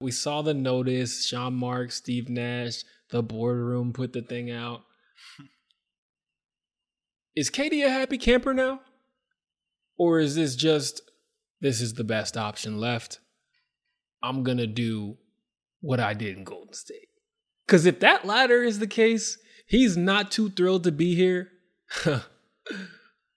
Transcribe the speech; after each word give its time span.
We 0.00 0.10
saw 0.10 0.42
the 0.42 0.54
notice. 0.54 1.26
Sean 1.26 1.54
Marks, 1.54 1.96
Steve 1.96 2.28
Nash, 2.28 2.84
the 3.10 3.22
boardroom 3.22 3.92
put 3.92 4.12
the 4.12 4.22
thing 4.22 4.50
out. 4.50 4.82
is 7.36 7.50
KD 7.50 7.84
a 7.84 7.90
happy 7.90 8.18
camper 8.18 8.54
now? 8.54 8.80
Or 9.98 10.18
is 10.18 10.34
this 10.34 10.56
just, 10.56 11.02
this 11.60 11.82
is 11.82 11.94
the 11.94 12.04
best 12.04 12.36
option 12.36 12.78
left? 12.78 13.20
I'm 14.22 14.42
going 14.42 14.58
to 14.58 14.66
do 14.66 15.18
what 15.80 16.00
I 16.00 16.14
did 16.14 16.36
in 16.36 16.44
Golden 16.44 16.72
State. 16.72 17.08
Because 17.66 17.84
if 17.84 18.00
that 18.00 18.26
latter 18.26 18.62
is 18.62 18.78
the 18.78 18.86
case, 18.86 19.38
he's 19.66 19.96
not 19.96 20.30
too 20.30 20.50
thrilled 20.50 20.84
to 20.84 20.92
be 20.92 21.14
here. 21.14 21.50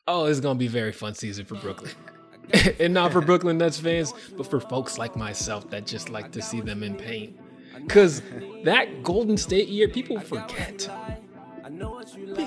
oh, 0.07 0.25
it's 0.25 0.39
going 0.39 0.55
to 0.55 0.59
be 0.59 0.67
a 0.67 0.69
very 0.69 0.93
fun 0.93 1.13
season 1.13 1.45
for 1.45 1.55
Brooklyn. 1.55 1.91
and 2.79 2.93
not 2.93 3.11
for 3.11 3.21
Brooklyn 3.21 3.57
Nets 3.57 3.79
fans, 3.79 4.13
but 4.37 4.49
for 4.49 4.59
folks 4.59 4.97
like 4.97 5.15
myself 5.15 5.69
that 5.69 5.85
just 5.85 6.09
like 6.09 6.31
to 6.31 6.41
see 6.41 6.61
them 6.61 6.83
in 6.83 6.95
pain. 6.95 7.37
Because 7.75 8.21
that 8.63 9.03
Golden 9.03 9.37
State 9.37 9.67
year, 9.67 9.87
people 9.87 10.19
forget. 10.19 10.89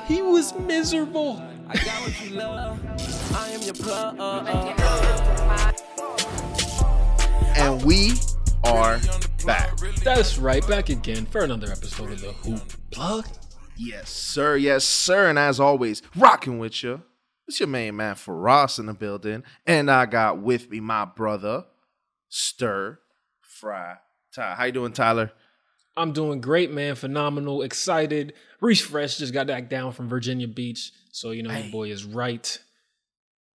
He 0.07 0.23
was 0.23 0.57
miserable. 0.59 1.39
and 7.57 7.83
we 7.85 8.13
are 8.65 9.01
back. 9.45 9.77
That's 10.05 10.39
right, 10.39 10.67
back 10.69 10.89
again 10.89 11.27
for 11.27 11.43
another 11.43 11.71
episode 11.71 12.13
of 12.13 12.21
the 12.21 12.33
Hoop 12.33 12.73
Plug. 12.91 13.27
Yes, 13.77 14.11
sir. 14.11 14.57
Yes, 14.57 14.85
sir. 14.85 15.29
And 15.29 15.39
as 15.39 15.61
always, 15.61 16.03
rocking 16.17 16.59
with 16.59 16.83
you. 16.83 17.03
It's 17.49 17.61
your 17.61 17.69
main 17.69 17.97
man 17.97 18.17
Faraz 18.17 18.79
in 18.79 18.87
the 18.87 18.95
building. 18.95 19.45
And 19.67 19.91
I 19.91 20.07
got 20.07 20.39
with 20.39 20.71
me 20.71 20.81
my 20.81 21.05
brother, 21.05 21.65
Stir 22.29 22.99
Fry 23.41 23.97
Ty. 24.35 24.55
How 24.57 24.65
you 24.65 24.73
doing, 24.73 24.93
Tyler? 24.93 25.31
I'm 25.97 26.13
doing 26.13 26.41
great, 26.41 26.71
man. 26.71 26.95
Phenomenal, 26.95 27.63
excited. 27.63 28.35
Reese 28.61 28.83
Fresh 28.83 29.19
just 29.19 29.33
got 29.33 29.47
back 29.47 29.71
down 29.71 29.93
from 29.93 30.09
Virginia 30.09 30.49
Beach. 30.49 30.93
So, 31.11 31.31
you 31.31 31.43
know, 31.43 31.51
hey. 31.51 31.63
your 31.63 31.73
boy 31.73 31.91
is 31.91 32.05
right 32.05 32.59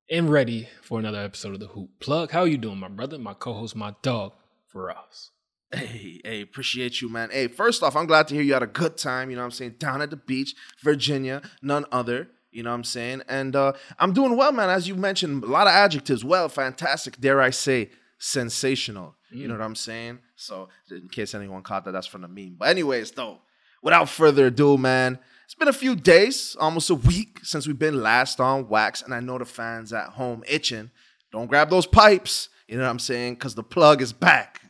and 0.09 0.30
ready 0.30 0.67
for 0.81 0.98
another 0.98 1.20
episode 1.20 1.53
of 1.53 1.59
the 1.59 1.67
Hoop 1.67 1.89
Plug. 2.00 2.31
How 2.31 2.45
you 2.45 2.58
doing, 2.58 2.80
my 2.80 2.88
brother? 2.88 3.20
My 3.20 3.33
co-host, 3.33 3.76
my 3.76 3.94
dog, 4.02 4.33
Faraz. 4.73 5.30
Hey, 5.72 6.20
hey, 6.26 6.42
appreciate 6.42 7.02
you, 7.02 7.09
man. 7.09 7.30
Hey, 7.31 7.48
first 7.48 7.83
off, 7.83 7.95
I'm 7.95 8.05
glad 8.05 8.28
to 8.28 8.36
hear 8.36 8.44
you 8.44 8.53
had 8.53 8.64
a 8.64 8.67
good 8.67 8.98
time, 8.98 9.30
you 9.30 9.36
know 9.36 9.44
what 9.44 9.48
I'm 9.48 9.52
saying, 9.52 9.76
down 9.78 10.02
at 10.02 10.09
the 10.09 10.17
beach, 10.17 10.53
Virginia, 10.81 11.42
none 11.61 11.86
other. 11.92 12.30
You 12.52 12.64
know 12.64 12.70
what 12.70 12.76
I'm 12.76 12.84
saying? 12.84 13.24
And 13.30 13.56
uh, 13.56 13.74
I'm 13.98 14.14
doing 14.14 14.36
well, 14.36 14.52
man. 14.52 14.70
As 14.70 14.88
you 14.88 14.96
mentioned, 14.96 15.44
a 15.44 15.48
lot 15.48 15.68
of 15.68 15.74
adjectives. 15.74 16.24
Well, 16.24 16.50
fantastic. 16.50 17.20
Dare 17.20 17.42
I 17.42 17.50
say, 17.50 17.90
sensational. 18.20 19.16
Mm. 19.34 19.38
You 19.38 19.48
know 19.48 19.56
mm. 19.56 19.60
what 19.60 19.66
I'm 19.66 19.76
saying? 19.76 20.20
So, 20.36 20.70
in 20.90 21.08
case 21.08 21.34
anyone 21.34 21.64
caught 21.64 21.86
that, 21.86 21.92
that's 21.92 22.08
from 22.08 22.22
the 22.22 22.28
meme. 22.28 22.58
But, 22.60 22.70
anyways, 22.70 23.12
though, 23.12 23.40
without 23.82 24.10
further 24.10 24.48
ado, 24.48 24.78
man, 24.78 25.18
it's 25.46 25.56
been 25.56 25.68
a 25.68 25.74
few 25.74 25.96
days, 25.96 26.56
almost 26.60 26.90
a 26.90 26.96
week 26.96 27.40
since 27.44 27.68
we've 27.68 27.80
been 27.80 28.02
last 28.02 28.40
on 28.40 28.68
wax. 28.68 29.02
And 29.02 29.14
I 29.14 29.20
know 29.22 29.38
the 29.38 29.46
fans 29.46 29.94
at 29.94 30.10
home 30.10 30.44
itching. 30.48 30.92
Don't 31.32 31.48
grab 31.48 31.70
those 31.70 31.86
pipes. 31.86 32.50
You 32.68 32.78
know 32.78 32.84
what 32.84 32.90
I'm 32.90 33.00
saying? 33.00 33.36
Because 33.36 33.56
the 33.56 33.64
plug 33.64 34.02
is 34.02 34.14
back. 34.14 34.61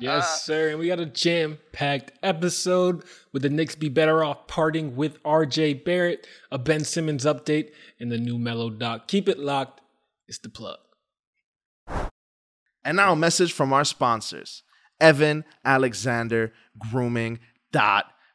Yes, 0.00 0.44
sir. 0.44 0.70
And 0.70 0.78
we 0.78 0.86
got 0.86 1.00
a 1.00 1.06
jam 1.06 1.58
packed 1.72 2.12
episode 2.22 3.04
with 3.32 3.42
the 3.42 3.50
Knicks 3.50 3.74
be 3.74 3.88
better 3.88 4.24
off 4.24 4.46
parting 4.46 4.96
with 4.96 5.22
RJ 5.22 5.84
Barrett, 5.84 6.26
a 6.50 6.58
Ben 6.58 6.84
Simmons 6.84 7.24
update, 7.24 7.70
and 7.98 8.10
the 8.10 8.18
new 8.18 8.38
Melo 8.38 8.70
Doc. 8.70 9.08
Keep 9.08 9.28
it 9.28 9.38
locked. 9.38 9.80
It's 10.26 10.38
the 10.38 10.48
plug. 10.48 10.78
And 12.84 12.96
now 12.96 13.12
a 13.12 13.16
message 13.16 13.52
from 13.52 13.72
our 13.72 13.84
sponsors, 13.84 14.62
Evan 15.00 15.44
Alexander 15.64 16.52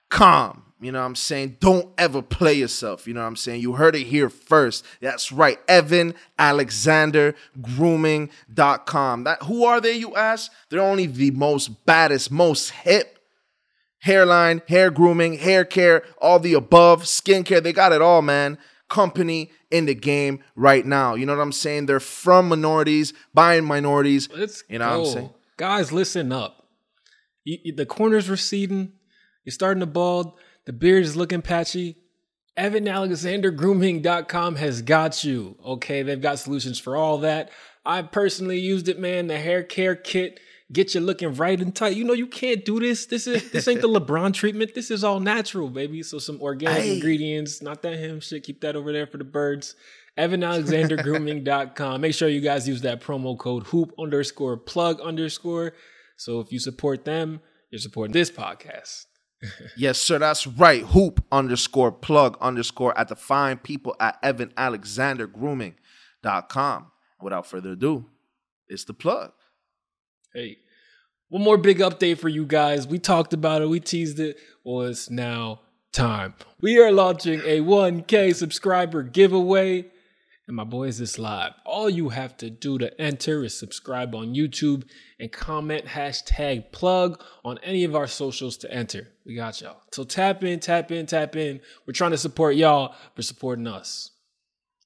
Grooming.com. 0.09 0.61
You 0.81 0.91
know 0.91 0.99
what 0.99 1.05
I'm 1.05 1.15
saying? 1.15 1.57
Don't 1.61 1.91
ever 1.97 2.21
play 2.21 2.53
yourself. 2.53 3.07
You 3.07 3.13
know 3.13 3.21
what 3.21 3.27
I'm 3.27 3.35
saying? 3.37 3.61
You 3.61 3.73
heard 3.73 3.95
it 3.95 4.03
here 4.03 4.29
first. 4.29 4.85
That's 5.01 5.31
right. 5.31 5.57
Evan 5.67 6.13
Alexander 6.37 7.33
Grooming.com. 7.61 9.23
That 9.23 9.43
who 9.43 9.63
are 9.63 9.81
they, 9.81 9.93
you 9.93 10.15
ask? 10.15 10.51
They're 10.69 10.81
only 10.81 11.07
the 11.07 11.31
most 11.31 11.85
baddest, 11.85 12.29
most 12.29 12.71
hip 12.71 13.19
hairline, 14.01 14.61
hair 14.67 14.91
grooming, 14.91 15.39
hair 15.39 15.65
care, 15.65 16.03
all 16.21 16.39
the 16.39 16.53
above, 16.53 17.03
skincare. 17.03 17.63
They 17.63 17.73
got 17.73 17.91
it 17.91 18.01
all, 18.01 18.21
man. 18.21 18.59
Company 18.87 19.49
in 19.71 19.85
the 19.85 19.95
game 19.95 20.43
right 20.55 20.85
now. 20.85 21.15
You 21.15 21.25
know 21.25 21.35
what 21.35 21.41
I'm 21.41 21.51
saying? 21.51 21.87
They're 21.87 21.99
from 21.99 22.49
minorities, 22.49 23.13
buying 23.33 23.65
minorities. 23.65 24.29
Let's 24.31 24.63
you 24.69 24.77
know 24.77 24.89
go. 24.89 24.99
what 24.99 25.07
I'm 25.07 25.13
saying? 25.13 25.29
Guys, 25.57 25.91
listen 25.91 26.31
up. 26.31 26.67
The 27.45 27.85
corners 27.87 28.29
receding. 28.29 28.91
You're 29.45 29.53
starting 29.53 29.79
to 29.79 29.85
bald. 29.85 30.33
The 30.65 30.73
beard 30.73 31.05
is 31.05 31.15
looking 31.15 31.41
patchy. 31.41 31.97
EvanAlexanderGrooming.com 32.57 34.55
has 34.55 34.81
got 34.81 35.23
you. 35.23 35.57
Okay, 35.63 36.03
they've 36.03 36.21
got 36.21 36.39
solutions 36.39 36.79
for 36.79 36.97
all 36.97 37.19
that. 37.19 37.51
I 37.85 38.01
personally 38.01 38.59
used 38.59 38.87
it, 38.87 38.99
man. 38.99 39.27
The 39.27 39.37
hair 39.37 39.63
care 39.63 39.95
kit 39.95 40.39
get 40.71 40.95
you 40.95 41.01
looking 41.01 41.33
right 41.35 41.59
and 41.59 41.75
tight. 41.75 41.95
You 41.95 42.03
know 42.03 42.13
you 42.13 42.27
can't 42.27 42.65
do 42.65 42.79
this. 42.79 43.05
This 43.05 43.27
is 43.27 43.51
this 43.51 43.67
ain't 43.67 43.81
the 43.81 43.87
LeBron 43.99 44.33
treatment. 44.33 44.73
This 44.73 44.89
is 44.89 45.03
all 45.03 45.19
natural, 45.19 45.69
baby. 45.69 46.01
So 46.01 46.17
some 46.17 46.41
organic 46.41 46.83
hey. 46.83 46.95
ingredients, 46.95 47.61
not 47.61 47.81
that 47.83 47.97
him 47.97 48.19
shit. 48.19 48.43
Keep 48.43 48.61
that 48.61 48.75
over 48.75 48.91
there 48.91 49.07
for 49.07 49.17
the 49.17 49.23
birds. 49.23 49.75
EvanAlexanderGrooming.com. 50.17 52.01
Make 52.01 52.13
sure 52.13 52.29
you 52.29 52.41
guys 52.41 52.67
use 52.67 52.81
that 52.81 53.01
promo 53.01 53.37
code 53.37 53.67
hoop 53.67 53.93
underscore 53.99 54.57
plug 54.57 55.01
underscore. 55.01 55.73
So 56.15 56.39
if 56.39 56.51
you 56.53 56.59
support 56.59 57.03
them, 57.03 57.41
you're 57.69 57.79
supporting 57.79 58.13
this 58.13 58.31
podcast. 58.31 59.05
Yes, 59.77 59.99
sir. 59.99 60.19
That's 60.19 60.47
right. 60.47 60.81
Hoop 60.83 61.23
underscore 61.31 61.91
plug 61.91 62.37
underscore 62.41 62.97
at 62.97 63.07
the 63.07 63.15
fine 63.15 63.57
people 63.57 63.95
at 63.99 64.17
Evan 64.21 64.53
Alexander 64.57 65.27
Grooming.com. 65.27 66.91
Without 67.21 67.47
further 67.47 67.71
ado, 67.71 68.05
it's 68.67 68.83
the 68.83 68.93
plug. 68.93 69.31
Hey, 70.33 70.57
one 71.29 71.43
more 71.43 71.57
big 71.57 71.79
update 71.79 72.19
for 72.19 72.29
you 72.29 72.45
guys. 72.45 72.87
We 72.87 72.99
talked 72.99 73.33
about 73.33 73.61
it, 73.61 73.69
we 73.69 73.79
teased 73.79 74.19
it. 74.19 74.37
Well, 74.63 74.81
it's 74.87 75.09
now 75.09 75.61
time. 75.91 76.35
We 76.61 76.77
are 76.79 76.91
launching 76.91 77.39
a 77.41 77.61
1K 77.61 78.35
subscriber 78.35 79.01
giveaway. 79.03 79.85
And 80.47 80.55
my 80.55 80.63
boys, 80.63 80.99
this 80.99 81.17
live. 81.17 81.53
All 81.65 81.89
you 81.89 82.09
have 82.09 82.37
to 82.37 82.51
do 82.51 82.77
to 82.77 83.01
enter 83.01 83.43
is 83.43 83.57
subscribe 83.57 84.13
on 84.13 84.35
YouTube 84.35 84.83
and 85.19 85.31
comment 85.31 85.85
hashtag 85.85 86.71
plug 86.71 87.23
on 87.43 87.57
any 87.63 87.83
of 87.83 87.95
our 87.95 88.05
socials 88.05 88.55
to 88.57 88.71
enter. 88.71 89.07
We 89.25 89.35
got 89.35 89.59
y'all. 89.59 89.81
So 89.91 90.03
tap 90.03 90.43
in, 90.43 90.59
tap 90.59 90.91
in, 90.91 91.07
tap 91.07 91.35
in. 91.35 91.61
We're 91.87 91.93
trying 91.93 92.11
to 92.11 92.17
support 92.17 92.55
y'all 92.55 92.93
for 93.15 93.23
supporting 93.23 93.65
us. 93.65 94.11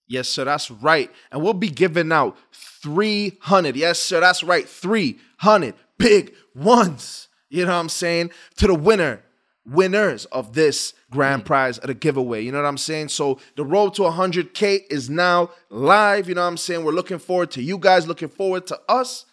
Yes, 0.08 0.30
sir, 0.30 0.46
that's 0.46 0.72
right. 0.72 1.12
And 1.30 1.44
we'll 1.44 1.53
be 1.53 1.69
giving 1.69 2.12
out 2.14 2.38
300. 2.53 3.75
Yes, 3.75 4.00
sir, 4.00 4.22
that's 4.22 4.44
right. 4.44 4.68
300 4.68 5.75
big 5.98 6.34
ones. 6.56 7.28
You 7.50 7.66
know 7.66 7.74
what 7.74 7.80
I'm 7.80 7.90
saying? 7.90 8.31
To 8.58 8.68
the 8.68 8.75
winner 8.75 9.24
winners 9.69 10.25
of 10.25 10.53
this 10.53 10.94
grand 11.12 11.44
mm. 11.44 11.46
prize 11.46 11.78
of 11.78 11.88
the 11.88 11.94
giveaway. 11.94 12.41
You 12.44 12.52
know 12.52 12.62
what 12.62 12.68
I'm 12.68 12.78
saying? 12.78 13.09
So 13.09 13.40
the 13.56 13.66
road 13.66 13.94
to 13.96 14.03
100K 14.03 14.84
is 14.90 15.09
now 15.09 15.52
live. 15.69 16.28
You 16.28 16.35
know 16.35 16.41
what 16.41 16.47
I'm 16.47 16.57
saying? 16.57 16.84
We're 16.84 16.91
looking 16.91 17.19
forward 17.19 17.52
to 17.52 17.62
you 17.62 17.78
guys, 17.78 18.07
looking 18.07 18.30
forward 18.30 18.68
to 18.68 18.80
us. 18.88 19.25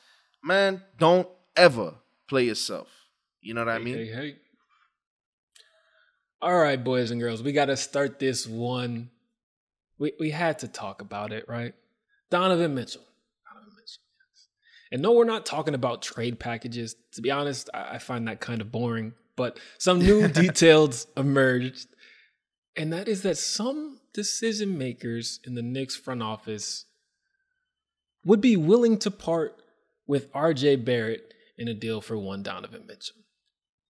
Man, 0.42 0.82
don't 0.98 1.28
ever 1.56 1.94
play 2.28 2.44
yourself. 2.44 2.88
You 3.41 3.54
know 3.54 3.64
what 3.64 3.74
I 3.74 3.78
mean? 3.78 3.97
Hey, 3.97 4.06
hey. 4.06 4.36
All 6.42 6.56
right, 6.56 6.82
boys 6.82 7.10
and 7.10 7.20
girls, 7.20 7.42
we 7.42 7.53
got 7.53 7.66
to 7.66 7.76
start 7.76 8.18
this 8.18 8.47
one. 8.47 9.10
We, 9.98 10.12
we 10.20 10.30
had 10.30 10.58
to 10.60 10.68
talk 10.68 11.00
about 11.00 11.32
it, 11.32 11.48
right? 11.48 11.74
Donovan 12.30 12.74
Mitchell. 12.74 13.03
Donovan 13.48 13.72
Mitchell, 13.74 14.03
yes. 14.32 14.48
And 14.92 15.00
no, 15.00 15.12
we're 15.12 15.24
not 15.24 15.47
talking 15.47 15.74
about 15.74 16.03
trade 16.03 16.38
packages. 16.38 16.94
To 17.12 17.22
be 17.22 17.30
honest, 17.30 17.70
I, 17.72 17.94
I 17.94 17.98
find 17.98 18.28
that 18.28 18.41
kind 18.41 18.60
of 18.60 18.71
boring 18.71 19.15
but 19.36 19.59
some 19.78 19.98
new 19.98 20.28
details 20.42 21.06
emerged. 21.16 21.88
And 22.77 22.92
that 22.92 23.09
is 23.09 23.22
that 23.22 23.38
some 23.38 24.00
decision 24.12 24.77
makers 24.77 25.41
in 25.44 25.54
the 25.54 25.62
Knicks 25.62 25.97
front 25.97 26.22
office 26.22 26.86
would 28.24 28.41
be 28.41 28.56
willing 28.56 28.98
to 28.98 29.10
part 29.10 29.62
with 30.06 30.33
RJ 30.33 30.84
Barrett 30.84 31.33
in 31.56 31.68
a 31.68 31.74
deal 31.74 32.00
for 32.00 32.18
one 32.18 32.42
Donovan 32.42 32.84
Mitchell. 32.86 33.16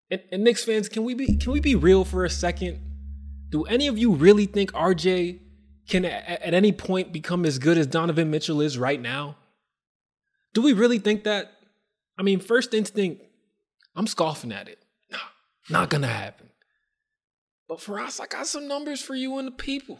And, 0.09 0.21
and 0.31 0.43
Knicks 0.43 0.63
fans, 0.63 0.87
can 0.89 1.03
we 1.03 1.13
be 1.13 1.35
can 1.35 1.51
we 1.51 1.59
be 1.59 1.75
real 1.75 2.05
for 2.05 2.23
a 2.23 2.29
second? 2.29 2.79
Do 3.49 3.63
any 3.63 3.87
of 3.87 3.97
you 3.97 4.13
really 4.13 4.45
think 4.45 4.71
RJ 4.73 5.39
can 5.87 6.05
at, 6.05 6.41
at 6.41 6.53
any 6.53 6.71
point 6.71 7.11
become 7.11 7.45
as 7.45 7.59
good 7.59 7.77
as 7.77 7.87
Donovan 7.87 8.31
Mitchell 8.31 8.61
is 8.61 8.77
right 8.77 9.01
now? 9.01 9.37
Do 10.53 10.61
we 10.61 10.73
really 10.73 10.99
think 10.99 11.23
that? 11.23 11.51
I 12.17 12.23
mean, 12.23 12.39
first 12.39 12.73
instinct, 12.73 13.21
I'm 13.95 14.07
scoffing 14.07 14.51
at 14.51 14.67
it. 14.67 14.79
Not 15.69 15.89
gonna 15.89 16.07
happen. 16.07 16.49
But 17.67 17.79
Faraz, 17.79 18.21
I 18.21 18.27
got 18.27 18.47
some 18.47 18.67
numbers 18.67 19.01
for 19.01 19.15
you 19.15 19.37
and 19.37 19.47
the 19.47 19.51
people. 19.51 19.99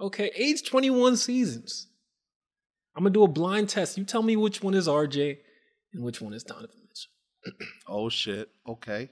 Okay, 0.00 0.30
age 0.36 0.68
21 0.68 1.16
seasons. 1.16 1.88
I'm 2.96 3.04
gonna 3.04 3.12
do 3.12 3.22
a 3.22 3.28
blind 3.28 3.68
test. 3.68 3.96
You 3.96 4.04
tell 4.04 4.22
me 4.22 4.36
which 4.36 4.62
one 4.62 4.74
is 4.74 4.88
RJ 4.88 5.38
and 5.92 6.02
which 6.02 6.20
one 6.20 6.32
is 6.32 6.42
Donovan 6.42 6.70
Mitchell. 6.88 7.66
oh 7.88 8.08
shit. 8.08 8.50
Okay. 8.68 9.10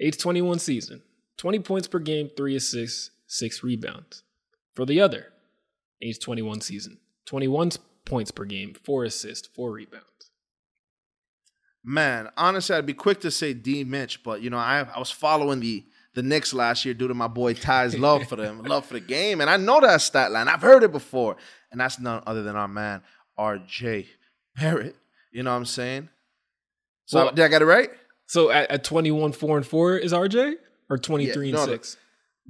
Age 0.00 0.18
21 0.18 0.58
season. 0.58 1.02
20 1.36 1.58
points 1.60 1.88
per 1.88 1.98
game, 1.98 2.30
3 2.36 2.56
assists, 2.56 3.10
6 3.26 3.62
rebounds. 3.62 4.22
For 4.74 4.86
the 4.86 5.00
other, 5.00 5.32
age 6.02 6.20
21 6.20 6.60
season. 6.60 6.98
21 7.26 7.72
points 8.04 8.30
per 8.30 8.44
game, 8.44 8.74
4 8.84 9.04
assists, 9.04 9.48
4 9.48 9.72
rebounds. 9.72 10.06
Man, 11.84 12.30
honestly, 12.36 12.74
I'd 12.74 12.86
be 12.86 12.94
quick 12.94 13.20
to 13.20 13.30
say 13.30 13.52
D 13.52 13.84
Mitch, 13.84 14.22
but 14.22 14.40
you 14.40 14.50
know, 14.50 14.56
I 14.56 14.86
I 14.94 14.98
was 14.98 15.10
following 15.10 15.60
the 15.60 15.84
the 16.14 16.22
Knicks 16.22 16.54
last 16.54 16.84
year 16.84 16.94
due 16.94 17.08
to 17.08 17.14
my 17.14 17.28
boy 17.28 17.54
Ty's 17.54 17.96
love 17.98 18.26
for 18.28 18.36
them, 18.36 18.62
love 18.62 18.86
for 18.86 18.94
the 18.94 19.00
game, 19.00 19.40
and 19.40 19.50
I 19.50 19.56
know 19.56 19.80
that 19.80 20.00
stat 20.00 20.32
line. 20.32 20.48
I've 20.48 20.62
heard 20.62 20.82
it 20.82 20.92
before, 20.92 21.36
and 21.70 21.80
that's 21.80 21.98
none 22.00 22.22
other 22.26 22.42
than 22.42 22.56
our 22.56 22.68
man 22.68 23.02
R.J. 23.36 24.06
Barrett. 24.56 24.96
You 25.32 25.42
know 25.42 25.50
what 25.50 25.56
I'm 25.56 25.64
saying? 25.66 26.08
So 27.06 27.24
Well- 27.24 27.32
did 27.34 27.44
I 27.44 27.48
get 27.48 27.62
it 27.62 27.66
right? 27.66 27.90
So 28.26 28.50
at, 28.50 28.70
at 28.70 28.84
21, 28.84 29.32
4 29.32 29.56
and 29.58 29.66
4 29.66 29.96
is 29.98 30.12
RJ? 30.12 30.54
Or 30.88 30.96
23 30.96 31.48
Yeah, 31.48 31.54
no, 31.56 31.62
and. 31.64 31.70
6? 31.72 31.96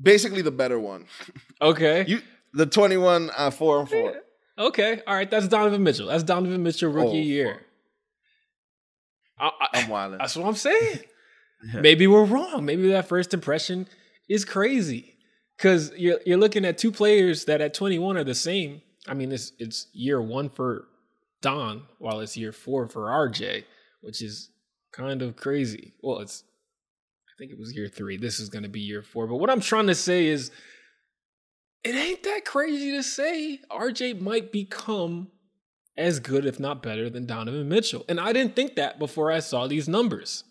Basically, 0.00 0.42
the 0.42 0.50
better 0.52 0.78
one. 0.78 1.06
Okay. 1.62 2.04
You 2.06 2.20
the 2.52 2.66
21 2.66 3.30
uh, 3.36 3.50
four 3.50 3.80
and 3.80 3.88
four. 3.88 4.14
Okay. 4.58 5.00
All 5.06 5.14
right. 5.14 5.28
That's 5.30 5.48
Donovan 5.48 5.82
Mitchell. 5.82 6.06
That's 6.08 6.22
Donovan 6.22 6.62
Mitchell 6.62 6.92
rookie 6.92 7.08
Oh, 7.08 7.22
year. 7.22 7.60
I, 9.38 9.46
I- 9.48 9.68
I'm 9.80 9.88
wilding. 9.88 10.18
that's 10.18 10.36
what 10.36 10.46
I'm 10.46 10.54
saying. 10.54 11.00
Yeah. 11.72 11.80
Maybe 11.80 12.06
we're 12.06 12.24
wrong. 12.24 12.64
Maybe 12.64 12.88
that 12.90 13.08
first 13.08 13.32
impression 13.34 13.88
is 14.28 14.44
crazy. 14.44 15.16
Because 15.56 15.92
you're, 15.96 16.18
you're 16.26 16.36
looking 16.38 16.64
at 16.64 16.78
two 16.78 16.90
players 16.90 17.44
that 17.44 17.60
at 17.60 17.74
21 17.74 18.16
are 18.16 18.24
the 18.24 18.34
same. 18.34 18.82
I 19.06 19.14
mean, 19.14 19.30
it's, 19.32 19.52
it's 19.58 19.86
year 19.92 20.20
one 20.20 20.48
for 20.50 20.86
Don, 21.42 21.82
while 21.98 22.20
it's 22.20 22.36
year 22.36 22.52
four 22.52 22.88
for 22.88 23.02
RJ, 23.06 23.64
which 24.00 24.20
is 24.20 24.50
kind 24.92 25.22
of 25.22 25.36
crazy. 25.36 25.94
Well, 26.02 26.18
it's, 26.20 26.42
I 27.28 27.32
think 27.38 27.52
it 27.52 27.58
was 27.58 27.74
year 27.74 27.88
three. 27.88 28.16
This 28.16 28.40
is 28.40 28.48
going 28.48 28.64
to 28.64 28.68
be 28.68 28.80
year 28.80 29.02
four. 29.02 29.26
But 29.26 29.36
what 29.36 29.48
I'm 29.50 29.60
trying 29.60 29.86
to 29.86 29.94
say 29.94 30.26
is, 30.26 30.50
it 31.84 31.94
ain't 31.94 32.22
that 32.24 32.44
crazy 32.44 32.92
to 32.92 33.02
say 33.02 33.60
RJ 33.70 34.20
might 34.20 34.50
become 34.52 35.28
as 35.96 36.20
good, 36.20 36.44
if 36.44 36.58
not 36.58 36.82
better, 36.82 37.08
than 37.08 37.26
Donovan 37.26 37.68
Mitchell. 37.68 38.04
And 38.08 38.18
I 38.18 38.32
didn't 38.32 38.56
think 38.56 38.76
that 38.76 38.98
before 38.98 39.30
I 39.30 39.40
saw 39.40 39.66
these 39.66 39.88
numbers. 39.88 40.44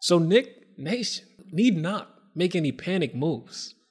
So 0.00 0.18
Knick 0.18 0.78
Nation 0.78 1.26
need 1.50 1.76
not 1.76 2.10
make 2.34 2.54
any 2.54 2.72
panic 2.72 3.14
moves. 3.14 3.74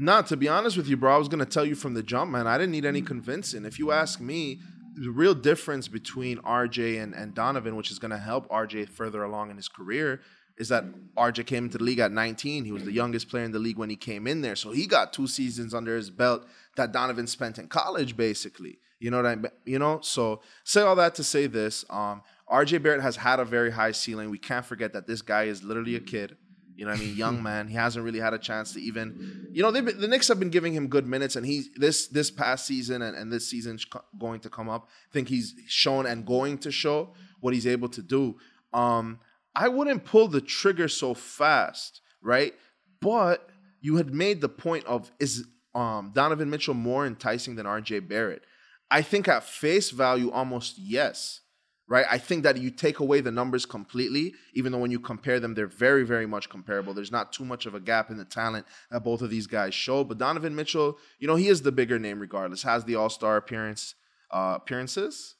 Not 0.00 0.28
to 0.28 0.36
be 0.36 0.46
honest 0.46 0.76
with 0.76 0.86
you, 0.86 0.96
bro. 0.96 1.12
I 1.12 1.18
was 1.18 1.26
gonna 1.26 1.44
tell 1.44 1.64
you 1.64 1.74
from 1.74 1.94
the 1.94 2.04
jump, 2.04 2.30
man. 2.30 2.46
I 2.46 2.56
didn't 2.56 2.70
need 2.70 2.84
any 2.84 3.02
convincing. 3.02 3.64
If 3.64 3.80
you 3.80 3.90
ask 3.90 4.20
me, 4.20 4.60
the 4.94 5.10
real 5.10 5.34
difference 5.34 5.88
between 5.88 6.38
RJ 6.38 7.02
and, 7.02 7.14
and 7.14 7.34
Donovan, 7.34 7.74
which 7.74 7.90
is 7.90 7.98
gonna 7.98 8.18
help 8.18 8.48
RJ 8.48 8.90
further 8.90 9.24
along 9.24 9.50
in 9.50 9.56
his 9.56 9.68
career, 9.68 10.20
is 10.56 10.68
that 10.68 10.84
RJ 11.16 11.46
came 11.46 11.64
into 11.64 11.78
the 11.78 11.84
league 11.84 11.98
at 11.98 12.12
19. 12.12 12.64
He 12.64 12.70
was 12.70 12.84
the 12.84 12.92
youngest 12.92 13.28
player 13.28 13.44
in 13.44 13.50
the 13.50 13.58
league 13.58 13.76
when 13.76 13.90
he 13.90 13.96
came 13.96 14.28
in 14.28 14.40
there, 14.40 14.54
so 14.54 14.70
he 14.70 14.86
got 14.86 15.12
two 15.12 15.26
seasons 15.26 15.74
under 15.74 15.96
his 15.96 16.10
belt 16.10 16.46
that 16.76 16.92
Donovan 16.92 17.26
spent 17.26 17.58
in 17.58 17.66
college, 17.66 18.16
basically. 18.16 18.78
You 19.00 19.10
know 19.10 19.18
what 19.18 19.26
I 19.26 19.34
mean? 19.36 19.52
You 19.64 19.78
know, 19.78 20.00
so 20.02 20.40
say 20.64 20.82
all 20.82 20.96
that 20.96 21.14
to 21.16 21.24
say 21.24 21.46
this. 21.46 21.84
Um, 21.88 22.22
RJ 22.50 22.82
Barrett 22.82 23.02
has 23.02 23.16
had 23.16 23.40
a 23.40 23.44
very 23.44 23.70
high 23.70 23.92
ceiling. 23.92 24.30
We 24.30 24.38
can't 24.38 24.64
forget 24.64 24.92
that 24.94 25.06
this 25.06 25.22
guy 25.22 25.44
is 25.44 25.62
literally 25.62 25.96
a 25.96 26.00
kid. 26.00 26.36
You 26.74 26.84
know 26.84 26.92
what 26.92 27.00
I 27.00 27.04
mean? 27.04 27.16
Young 27.16 27.42
man. 27.42 27.68
He 27.68 27.74
hasn't 27.74 28.04
really 28.04 28.20
had 28.20 28.34
a 28.34 28.38
chance 28.38 28.72
to 28.72 28.80
even, 28.80 29.48
you 29.52 29.62
know, 29.62 29.70
been, 29.70 30.00
the 30.00 30.08
Knicks 30.08 30.28
have 30.28 30.38
been 30.38 30.50
giving 30.50 30.72
him 30.72 30.88
good 30.88 31.06
minutes, 31.06 31.36
and 31.36 31.44
he's 31.44 31.68
this 31.74 32.08
this 32.08 32.30
past 32.30 32.66
season 32.66 33.02
and, 33.02 33.16
and 33.16 33.32
this 33.32 33.48
season 33.48 33.78
going 34.18 34.40
to 34.40 34.50
come 34.50 34.68
up. 34.68 34.88
I 35.10 35.12
think 35.12 35.28
he's 35.28 35.54
shown 35.66 36.06
and 36.06 36.24
going 36.24 36.58
to 36.58 36.70
show 36.70 37.14
what 37.40 37.54
he's 37.54 37.66
able 37.66 37.88
to 37.90 38.02
do. 38.02 38.36
Um, 38.72 39.20
I 39.54 39.68
wouldn't 39.68 40.04
pull 40.04 40.28
the 40.28 40.40
trigger 40.40 40.88
so 40.88 41.14
fast, 41.14 42.00
right? 42.22 42.54
But 43.00 43.50
you 43.80 43.96
had 43.96 44.12
made 44.12 44.40
the 44.40 44.48
point 44.48 44.84
of 44.86 45.10
is 45.18 45.46
um, 45.74 46.12
Donovan 46.14 46.50
Mitchell 46.50 46.74
more 46.74 47.06
enticing 47.06 47.56
than 47.56 47.66
RJ 47.66 48.08
Barrett? 48.08 48.42
I 48.90 49.02
think 49.02 49.28
at 49.28 49.44
face 49.44 49.90
value, 49.90 50.30
almost 50.30 50.78
yes 50.78 51.40
right? 51.88 52.04
I 52.08 52.18
think 52.18 52.42
that 52.42 52.58
you 52.58 52.70
take 52.70 53.00
away 53.00 53.20
the 53.20 53.32
numbers 53.32 53.64
completely, 53.64 54.34
even 54.54 54.70
though 54.70 54.78
when 54.78 54.90
you 54.90 55.00
compare 55.00 55.40
them, 55.40 55.54
they're 55.54 55.66
very, 55.66 56.04
very 56.04 56.26
much 56.26 56.50
comparable. 56.50 56.92
There's 56.92 57.10
not 57.10 57.32
too 57.32 57.44
much 57.44 57.66
of 57.66 57.74
a 57.74 57.80
gap 57.80 58.10
in 58.10 58.18
the 58.18 58.24
talent 58.24 58.66
that 58.90 59.02
both 59.02 59.22
of 59.22 59.30
these 59.30 59.46
guys 59.46 59.74
show. 59.74 60.04
But 60.04 60.18
Donovan 60.18 60.54
Mitchell, 60.54 60.98
you 61.18 61.26
know, 61.26 61.36
he 61.36 61.48
is 61.48 61.62
the 61.62 61.72
bigger 61.72 61.98
name 61.98 62.20
regardless. 62.20 62.62
Has 62.62 62.84
the 62.84 62.94
All 62.94 63.08
Star 63.08 63.38
appearance, 63.38 63.94
uh, 64.30 64.54
appearances, 64.56 65.36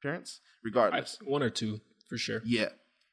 appearance, 0.00 0.40
I, 0.42 0.46
regardless. 0.62 1.18
one 1.24 1.42
or 1.42 1.50
two 1.50 1.80
for 2.08 2.16
sure. 2.16 2.42
Yeah. 2.44 2.68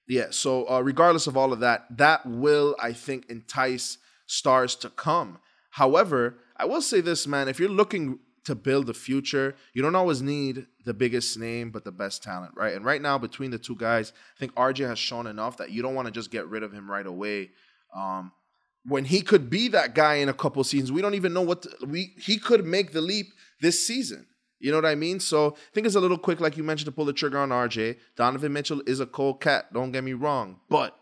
Yeah. 0.08 0.28
So, 0.30 0.70
uh, 0.70 0.82
regardless 0.82 1.26
of 1.26 1.36
all 1.36 1.52
of 1.52 1.60
that, 1.62 1.86
that 1.98 2.26
will, 2.26 2.76
I 2.80 2.94
think, 2.94 3.26
entice 3.30 3.98
stars 4.28 4.76
to 4.76 4.90
come. 4.92 5.40
However, 5.72 6.38
I 6.56 6.66
will 6.66 6.82
say 6.82 7.02
this, 7.02 7.26
man, 7.26 7.48
if 7.48 7.60
you're 7.60 7.68
looking 7.68 8.20
to 8.46 8.56
build 8.56 8.90
a 8.90 8.94
future, 8.94 9.56
you 9.74 9.82
don't 9.82 9.96
always 9.96 10.22
need 10.22 10.68
the 10.86 10.94
biggest 10.94 11.38
name, 11.38 11.72
but 11.72 11.84
the 11.84 11.92
best 11.92 12.24
talent, 12.24 12.54
right? 12.56 12.74
And 12.76 12.86
right 12.86 13.02
now, 13.02 13.18
between 13.18 13.52
the 13.52 13.58
two 13.58 13.76
guys, 13.76 14.14
I 14.36 14.40
think 14.40 14.54
RJ 14.56 14.88
has 14.88 15.00
shown 15.00 15.28
enough 15.28 15.58
that 15.58 15.72
you 15.72 15.82
don't 15.82 15.96
want 15.96 16.08
to 16.08 16.12
just 16.12 16.32
get 16.32 16.48
rid 16.48 16.64
of 16.64 16.72
him 16.72 16.90
right 16.90 17.06
away. 17.06 17.52
Um, 17.96 18.32
when 18.86 19.06
he 19.06 19.22
could 19.22 19.50
be 19.50 19.68
that 19.70 19.96
guy 19.96 20.16
in 20.16 20.30
a 20.30 20.34
couple 20.34 20.64
seasons, 20.64 20.92
we 20.92 21.02
don't 21.02 21.16
even 21.16 21.34
know 21.34 21.42
what 21.42 21.64
to- 21.64 21.86
we 21.88 22.14
he 22.18 22.38
could 22.38 22.66
make 22.66 22.92
the 22.92 23.02
leap 23.02 23.28
this 23.62 23.86
season. 23.86 24.28
You 24.60 24.72
know 24.72 24.78
what 24.78 24.86
I 24.86 24.96
mean? 24.96 25.20
So 25.20 25.52
I 25.52 25.74
think 25.74 25.86
it's 25.88 25.96
a 25.96 26.00
little 26.00 26.18
quick, 26.18 26.40
like 26.40 26.56
you 26.56 26.64
mentioned, 26.64 26.86
to 26.86 26.92
pull 26.92 27.06
the 27.06 27.14
trigger 27.14 27.40
on 27.40 27.50
RJ. 27.50 27.98
Donovan 28.16 28.54
Mitchell 28.54 28.82
is 28.88 29.00
a 29.00 29.06
cold 29.06 29.42
cat. 29.42 29.74
Don't 29.74 29.92
get 29.92 30.04
me 30.04 30.14
wrong, 30.14 30.60
but 30.70 30.98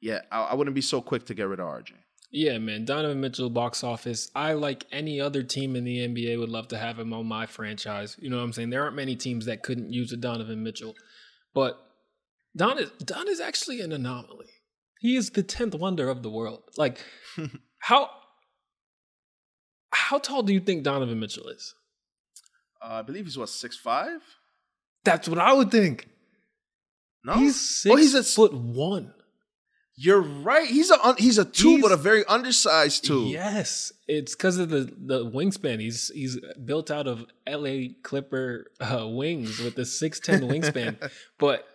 yeah, 0.00 0.20
I, 0.30 0.42
I 0.42 0.54
wouldn't 0.54 0.74
be 0.74 0.80
so 0.80 1.00
quick 1.00 1.26
to 1.26 1.34
get 1.34 1.48
rid 1.48 1.60
of 1.60 1.66
RJ. 1.66 1.92
Yeah, 2.36 2.58
man. 2.58 2.84
Donovan 2.84 3.20
Mitchell, 3.20 3.48
box 3.48 3.84
office. 3.84 4.28
I, 4.34 4.54
like 4.54 4.86
any 4.90 5.20
other 5.20 5.44
team 5.44 5.76
in 5.76 5.84
the 5.84 5.98
NBA, 5.98 6.36
would 6.36 6.48
love 6.48 6.66
to 6.68 6.76
have 6.78 6.98
him 6.98 7.12
on 7.12 7.26
my 7.26 7.46
franchise. 7.46 8.16
You 8.18 8.28
know 8.28 8.38
what 8.38 8.42
I'm 8.42 8.52
saying? 8.52 8.70
There 8.70 8.82
aren't 8.82 8.96
many 8.96 9.14
teams 9.14 9.46
that 9.46 9.62
couldn't 9.62 9.92
use 9.92 10.10
a 10.12 10.16
Donovan 10.16 10.64
Mitchell. 10.64 10.96
But 11.54 11.78
Don 12.56 12.78
is, 12.80 12.90
Don 13.04 13.28
is 13.28 13.38
actually 13.40 13.80
an 13.80 13.92
anomaly. 13.92 14.48
He 14.98 15.14
is 15.16 15.30
the 15.30 15.44
10th 15.44 15.78
wonder 15.78 16.08
of 16.08 16.24
the 16.24 16.30
world. 16.30 16.62
Like, 16.76 16.98
how 17.78 18.10
how 19.92 20.18
tall 20.18 20.42
do 20.42 20.52
you 20.52 20.58
think 20.60 20.82
Donovan 20.82 21.20
Mitchell 21.20 21.48
is? 21.48 21.72
Uh, 22.82 22.94
I 22.94 23.02
believe 23.02 23.26
he's 23.26 23.38
what 23.38 23.48
six 23.48 23.76
five. 23.76 24.20
That's 25.04 25.28
what 25.28 25.38
I 25.38 25.52
would 25.52 25.70
think. 25.70 26.08
No, 27.24 27.34
He's 27.34 27.60
six 27.60 27.92
Oh, 27.92 27.96
he's 27.96 28.14
a- 28.14 28.24
foot 28.24 28.52
one. 28.52 29.14
You're 29.96 30.20
right. 30.22 30.66
He's 30.68 30.90
a 30.90 31.14
he's 31.18 31.38
a 31.38 31.44
two, 31.44 31.68
He's- 31.68 31.82
but 31.82 31.92
a 31.92 31.96
very 31.96 32.24
undersized 32.26 33.04
two. 33.04 33.26
Yes, 33.26 33.92
it's 34.08 34.34
because 34.34 34.58
of 34.58 34.68
the 34.70 34.92
the 34.96 35.24
wingspan. 35.24 35.80
He's 35.80 36.08
he's 36.14 36.38
built 36.64 36.90
out 36.90 37.06
of 37.06 37.26
L.A. 37.46 37.96
Clipper 38.02 38.66
uh, 38.80 39.06
wings 39.08 39.58
with 39.60 39.76
the 39.76 39.84
six 39.84 40.18
ten 40.20 40.40
wingspan, 40.48 41.10
but 41.38 41.66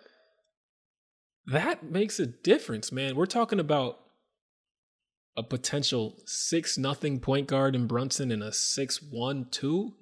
that 1.46 1.82
makes 1.90 2.20
a 2.20 2.26
difference, 2.26 2.92
man. 2.92 3.16
We're 3.16 3.26
talking 3.26 3.58
about 3.58 3.98
a 5.36 5.42
potential 5.42 6.16
six 6.26 6.76
nothing 6.76 7.20
point 7.20 7.46
guard 7.46 7.74
in 7.74 7.86
Brunson 7.86 8.30
and 8.30 8.42
a 8.42 8.52
six 8.52 9.00
one 9.02 9.46
two. 9.50 9.94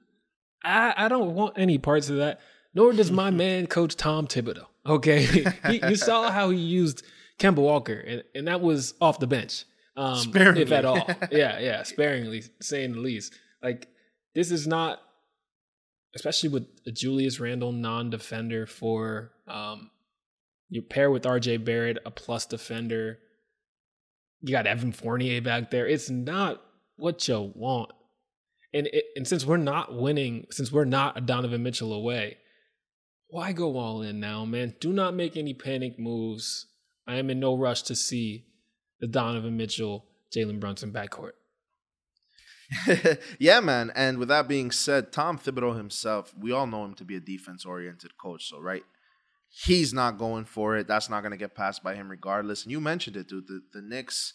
I 0.64 0.92
I 0.96 1.08
don't 1.08 1.34
want 1.34 1.58
any 1.58 1.78
parts 1.78 2.10
of 2.10 2.16
that. 2.16 2.40
Nor 2.74 2.92
does 2.92 3.10
my 3.10 3.30
man, 3.44 3.66
Coach 3.66 3.96
Tom 3.96 4.26
Thibodeau. 4.26 4.66
Okay, 4.86 5.22
he, 5.68 5.80
you 5.88 5.96
saw 5.96 6.30
how 6.30 6.50
he 6.50 6.58
used 6.58 7.04
Kemba 7.38 7.58
Walker, 7.58 7.94
and, 7.94 8.24
and 8.34 8.48
that 8.48 8.60
was 8.60 8.94
off 9.00 9.18
the 9.20 9.26
bench, 9.26 9.64
um, 9.96 10.16
Sparingly. 10.16 10.62
if 10.62 10.72
at 10.72 10.84
all. 10.84 11.08
yeah, 11.30 11.58
yeah, 11.58 11.82
sparingly, 11.82 12.42
saying 12.60 12.92
the 12.92 13.00
least. 13.00 13.34
Like 13.62 13.88
this 14.34 14.50
is 14.50 14.66
not, 14.66 15.00
especially 16.14 16.50
with 16.50 16.66
a 16.86 16.90
Julius 16.92 17.40
Randle 17.40 17.72
non-defender 17.72 18.66
for 18.66 19.32
um, 19.46 19.90
you 20.68 20.82
pair 20.82 21.10
with 21.10 21.24
RJ 21.24 21.64
Barrett, 21.64 21.98
a 22.04 22.10
plus 22.10 22.46
defender. 22.46 23.18
You 24.40 24.52
got 24.52 24.66
Evan 24.66 24.92
Fournier 24.92 25.40
back 25.40 25.70
there. 25.70 25.86
It's 25.86 26.10
not 26.10 26.62
what 26.96 27.26
you 27.26 27.52
want. 27.54 27.92
And 28.74 28.86
it, 28.88 29.04
and 29.16 29.26
since 29.26 29.46
we're 29.46 29.56
not 29.56 29.96
winning, 29.96 30.46
since 30.50 30.70
we're 30.70 30.84
not 30.84 31.16
a 31.16 31.20
Donovan 31.20 31.62
Mitchell 31.62 31.92
away, 31.92 32.36
why 33.28 33.52
go 33.52 33.76
all 33.78 34.02
in 34.02 34.20
now, 34.20 34.44
man? 34.44 34.74
Do 34.80 34.92
not 34.92 35.14
make 35.14 35.36
any 35.36 35.54
panic 35.54 35.98
moves. 35.98 36.66
I 37.08 37.16
am 37.16 37.30
in 37.30 37.40
no 37.40 37.56
rush 37.56 37.82
to 37.84 37.96
see 37.96 38.44
the 39.00 39.06
Donovan 39.06 39.56
Mitchell, 39.56 40.04
Jalen 40.30 40.60
Brunson 40.60 40.92
backcourt. 40.92 41.32
yeah, 43.38 43.60
man. 43.60 43.90
And 43.94 44.18
with 44.18 44.28
that 44.28 44.46
being 44.46 44.70
said, 44.70 45.10
Tom 45.10 45.38
Thibodeau 45.38 45.74
himself, 45.74 46.34
we 46.38 46.52
all 46.52 46.66
know 46.66 46.84
him 46.84 46.94
to 46.96 47.04
be 47.04 47.16
a 47.16 47.20
defense 47.20 47.64
oriented 47.64 48.18
coach. 48.18 48.46
So, 48.46 48.60
right, 48.60 48.84
he's 49.48 49.94
not 49.94 50.18
going 50.18 50.44
for 50.44 50.76
it. 50.76 50.86
That's 50.86 51.08
not 51.08 51.22
going 51.22 51.30
to 51.30 51.38
get 51.38 51.54
passed 51.54 51.82
by 51.82 51.94
him 51.94 52.10
regardless. 52.10 52.64
And 52.64 52.72
you 52.72 52.80
mentioned 52.80 53.16
it, 53.16 53.28
dude. 53.28 53.48
The, 53.48 53.62
the 53.72 53.80
Knicks, 53.80 54.34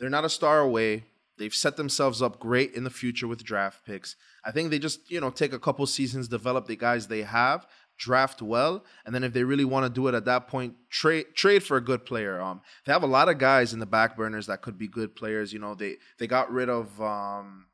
they're 0.00 0.08
not 0.08 0.24
a 0.24 0.30
star 0.30 0.60
away. 0.60 1.04
They've 1.36 1.54
set 1.54 1.76
themselves 1.76 2.22
up 2.22 2.38
great 2.38 2.74
in 2.74 2.84
the 2.84 2.90
future 2.90 3.26
with 3.26 3.44
draft 3.44 3.84
picks. 3.84 4.16
I 4.44 4.52
think 4.52 4.70
they 4.70 4.78
just, 4.78 5.10
you 5.10 5.20
know, 5.20 5.30
take 5.30 5.52
a 5.52 5.58
couple 5.58 5.84
seasons, 5.86 6.28
develop 6.28 6.66
the 6.66 6.76
guys 6.76 7.08
they 7.08 7.22
have, 7.22 7.66
draft 7.98 8.42
well, 8.42 8.84
and 9.06 9.14
then 9.14 9.24
if 9.24 9.32
they 9.32 9.44
really 9.44 9.64
want 9.64 9.84
to 9.86 9.90
do 9.90 10.08
it 10.08 10.14
at 10.14 10.24
that 10.24 10.48
point, 10.48 10.74
trade 10.90 11.26
trade 11.34 11.62
for 11.62 11.76
a 11.76 11.80
good 11.80 12.04
player. 12.04 12.40
Um, 12.40 12.60
they 12.84 12.92
have 12.92 13.02
a 13.02 13.06
lot 13.08 13.28
of 13.28 13.38
guys 13.38 13.72
in 13.72 13.78
the 13.78 13.86
back 13.86 14.16
burners 14.16 14.46
that 14.46 14.62
could 14.62 14.76
be 14.78 14.88
good 14.88 15.14
players. 15.14 15.52
You 15.52 15.58
know, 15.58 15.74
they 15.74 15.96
they 16.18 16.26
got 16.26 16.50
rid 16.52 16.68
of 16.68 17.00
um, 17.00 17.66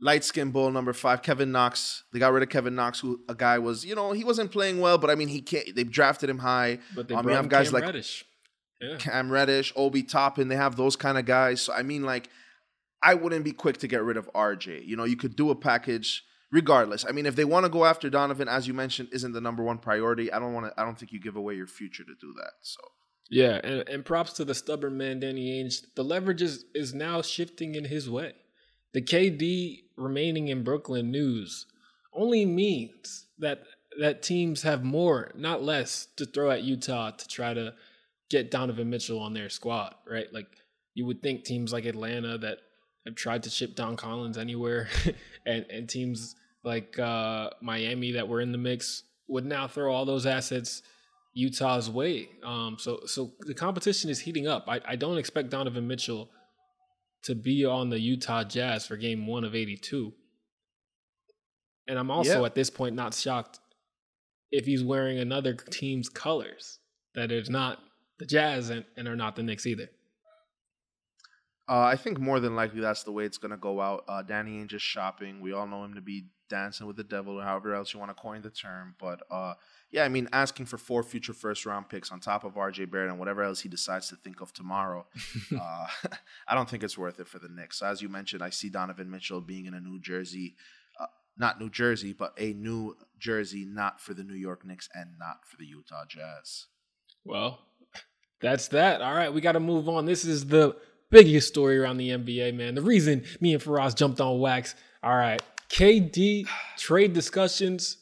light 0.00 0.24
skin 0.24 0.50
bull 0.50 0.70
number 0.70 0.92
five, 0.92 1.22
Kevin 1.22 1.52
Knox. 1.52 2.04
They 2.12 2.18
got 2.18 2.32
rid 2.32 2.42
of 2.42 2.48
Kevin 2.48 2.74
Knox, 2.74 3.00
who 3.00 3.20
a 3.28 3.34
guy 3.34 3.58
was, 3.58 3.84
you 3.84 3.94
know, 3.94 4.12
he 4.12 4.24
wasn't 4.24 4.50
playing 4.50 4.80
well, 4.80 4.98
but 4.98 5.10
I 5.10 5.14
mean, 5.14 5.28
he 5.28 5.40
can't. 5.40 5.74
They 5.74 5.84
drafted 5.84 6.28
him 6.30 6.38
high. 6.38 6.78
But 6.94 7.08
they 7.08 7.14
Um, 7.14 7.28
have 7.28 7.48
guys 7.48 7.66
Cam 7.70 7.74
like 7.74 7.84
Reddish. 7.84 8.24
Yeah. 8.80 8.96
Cam 8.98 9.30
Reddish, 9.30 9.72
Obi 9.76 10.02
Toppin. 10.02 10.48
They 10.48 10.56
have 10.56 10.76
those 10.76 10.96
kind 10.96 11.16
of 11.16 11.24
guys. 11.24 11.62
So 11.62 11.72
I 11.72 11.82
mean, 11.82 12.02
like, 12.02 12.28
I 13.02 13.14
wouldn't 13.14 13.44
be 13.44 13.52
quick 13.52 13.78
to 13.78 13.88
get 13.88 14.02
rid 14.02 14.16
of 14.16 14.28
RJ. 14.32 14.84
You 14.86 14.96
know, 14.96 15.04
you 15.04 15.16
could 15.16 15.36
do 15.36 15.50
a 15.50 15.54
package 15.54 16.24
regardless. 16.52 17.04
I 17.08 17.12
mean, 17.12 17.26
if 17.26 17.34
they 17.34 17.44
want 17.44 17.64
to 17.64 17.70
go 17.70 17.84
after 17.84 18.08
Donovan, 18.10 18.46
as 18.46 18.68
you 18.68 18.74
mentioned, 18.74 19.08
isn't 19.10 19.32
the 19.32 19.40
number 19.40 19.64
one 19.64 19.78
priority. 19.78 20.30
I 20.32 20.38
don't 20.38 20.52
want 20.52 20.66
to. 20.66 20.80
I 20.80 20.84
don't 20.84 20.96
think 20.96 21.10
you 21.10 21.20
give 21.20 21.36
away 21.36 21.54
your 21.54 21.66
future 21.66 22.04
to 22.04 22.14
do 22.20 22.32
that. 22.36 22.52
So 22.60 22.80
Yeah, 23.30 23.60
and, 23.64 23.88
and 23.88 24.04
props 24.04 24.34
to 24.34 24.44
the 24.44 24.54
stubborn 24.54 24.96
man, 24.96 25.18
Danny 25.20 25.62
Ainge. 25.62 25.86
The 25.96 26.04
leverage 26.04 26.42
is, 26.42 26.66
is 26.74 26.94
now 26.94 27.22
shifting 27.22 27.74
in 27.74 27.86
his 27.86 28.08
way. 28.08 28.34
The 28.92 29.02
KD 29.02 29.84
remaining 29.96 30.48
in 30.48 30.62
Brooklyn 30.62 31.10
news 31.10 31.66
only 32.12 32.44
means 32.44 33.26
that 33.38 33.62
that 33.98 34.22
teams 34.22 34.62
have 34.62 34.84
more, 34.84 35.32
not 35.34 35.62
less, 35.62 36.06
to 36.16 36.24
throw 36.24 36.50
at 36.50 36.62
Utah 36.62 37.10
to 37.10 37.28
try 37.28 37.52
to 37.52 37.74
get 38.30 38.50
Donovan 38.50 38.88
Mitchell 38.88 39.20
on 39.20 39.34
their 39.34 39.50
squad, 39.50 39.94
right? 40.06 40.32
Like 40.32 40.46
you 40.94 41.06
would 41.06 41.22
think 41.22 41.44
teams 41.44 41.72
like 41.72 41.84
Atlanta 41.84 42.38
that 42.38 42.58
have 43.06 43.14
tried 43.14 43.42
to 43.42 43.50
ship 43.50 43.76
John 43.76 43.96
Collins 43.96 44.38
anywhere, 44.38 44.88
and 45.46 45.66
and 45.70 45.88
teams 45.88 46.36
like 46.64 46.98
uh, 46.98 47.50
Miami 47.60 48.12
that 48.12 48.28
were 48.28 48.40
in 48.40 48.52
the 48.52 48.58
mix 48.58 49.04
would 49.28 49.44
now 49.44 49.66
throw 49.66 49.92
all 49.92 50.04
those 50.04 50.26
assets 50.26 50.82
Utah's 51.34 51.88
way. 51.90 52.28
Um, 52.44 52.76
so 52.78 53.00
so 53.06 53.32
the 53.40 53.54
competition 53.54 54.10
is 54.10 54.20
heating 54.20 54.46
up. 54.46 54.64
I, 54.68 54.80
I 54.86 54.96
don't 54.96 55.18
expect 55.18 55.50
Donovan 55.50 55.86
Mitchell 55.88 56.28
to 57.24 57.34
be 57.34 57.64
on 57.64 57.88
the 57.88 57.98
Utah 57.98 58.44
Jazz 58.44 58.86
for 58.86 58.96
game 58.96 59.26
one 59.26 59.44
of 59.44 59.54
82. 59.54 60.12
And 61.88 61.98
I'm 61.98 62.10
also 62.10 62.44
at 62.44 62.54
this 62.54 62.70
point 62.70 62.94
not 62.94 63.14
shocked 63.14 63.60
if 64.50 64.66
he's 64.66 64.84
wearing 64.84 65.18
another 65.18 65.54
team's 65.54 66.08
colors 66.08 66.78
that 67.14 67.32
is 67.32 67.48
not 67.48 67.78
the 68.18 68.26
Jazz 68.26 68.70
and, 68.70 68.84
and 68.96 69.08
are 69.08 69.16
not 69.16 69.36
the 69.36 69.42
Knicks 69.42 69.66
either. 69.66 69.88
uh, 71.68 71.80
I 71.80 71.96
think 71.96 72.18
more 72.18 72.40
than 72.40 72.54
likely 72.54 72.80
that's 72.80 73.02
the 73.02 73.12
way 73.12 73.24
it's 73.24 73.38
gonna 73.38 73.56
go 73.56 73.80
out. 73.80 74.04
Uh, 74.08 74.22
Danny 74.22 74.58
Ainge 74.58 74.74
is 74.74 74.82
shopping. 74.82 75.40
We 75.40 75.52
all 75.52 75.66
know 75.66 75.84
him 75.84 75.94
to 75.94 76.00
be 76.00 76.26
dancing 76.52 76.86
with 76.86 76.96
the 76.96 77.02
devil, 77.02 77.40
or 77.40 77.42
however 77.42 77.74
else 77.74 77.94
you 77.94 77.98
want 77.98 78.14
to 78.14 78.22
coin 78.22 78.42
the 78.42 78.50
term. 78.50 78.94
But 79.00 79.22
uh, 79.30 79.54
yeah, 79.90 80.04
I 80.04 80.08
mean, 80.08 80.28
asking 80.32 80.66
for 80.66 80.76
four 80.76 81.02
future 81.02 81.32
first 81.32 81.64
round 81.64 81.88
picks 81.88 82.12
on 82.12 82.20
top 82.20 82.44
of 82.44 82.54
RJ 82.54 82.90
Barrett 82.90 83.10
and 83.10 83.18
whatever 83.18 83.42
else 83.42 83.60
he 83.60 83.70
decides 83.70 84.08
to 84.10 84.16
think 84.16 84.42
of 84.42 84.52
tomorrow, 84.52 85.06
uh, 85.58 85.86
I 86.48 86.54
don't 86.54 86.68
think 86.68 86.84
it's 86.84 86.98
worth 86.98 87.18
it 87.18 87.26
for 87.26 87.38
the 87.38 87.48
Knicks. 87.48 87.78
So 87.78 87.86
as 87.86 88.02
you 88.02 88.10
mentioned, 88.10 88.42
I 88.42 88.50
see 88.50 88.68
Donovan 88.68 89.10
Mitchell 89.10 89.40
being 89.40 89.64
in 89.64 89.72
a 89.72 89.80
New 89.80 89.98
Jersey, 89.98 90.54
uh, 91.00 91.06
not 91.38 91.58
New 91.58 91.70
Jersey, 91.70 92.12
but 92.12 92.34
a 92.36 92.52
New 92.52 92.96
Jersey, 93.18 93.64
not 93.64 93.98
for 93.98 94.12
the 94.12 94.22
New 94.22 94.34
York 94.34 94.64
Knicks 94.64 94.90
and 94.94 95.10
not 95.18 95.46
for 95.46 95.56
the 95.56 95.66
Utah 95.66 96.04
Jazz. 96.06 96.66
Well, 97.24 97.60
that's 98.42 98.68
that. 98.68 99.00
All 99.00 99.14
right, 99.14 99.32
we 99.32 99.40
got 99.40 99.52
to 99.52 99.60
move 99.60 99.88
on. 99.88 100.04
This 100.04 100.26
is 100.26 100.46
the 100.46 100.76
biggest 101.08 101.48
story 101.48 101.78
around 101.78 101.96
the 101.96 102.10
NBA, 102.10 102.54
man. 102.54 102.74
The 102.74 102.82
reason 102.82 103.24
me 103.40 103.54
and 103.54 103.62
Faraz 103.62 103.96
jumped 103.96 104.20
on 104.20 104.38
wax. 104.38 104.74
All 105.02 105.16
right, 105.16 105.40
KD 105.72 106.46
trade 106.76 107.14
discussions 107.14 107.96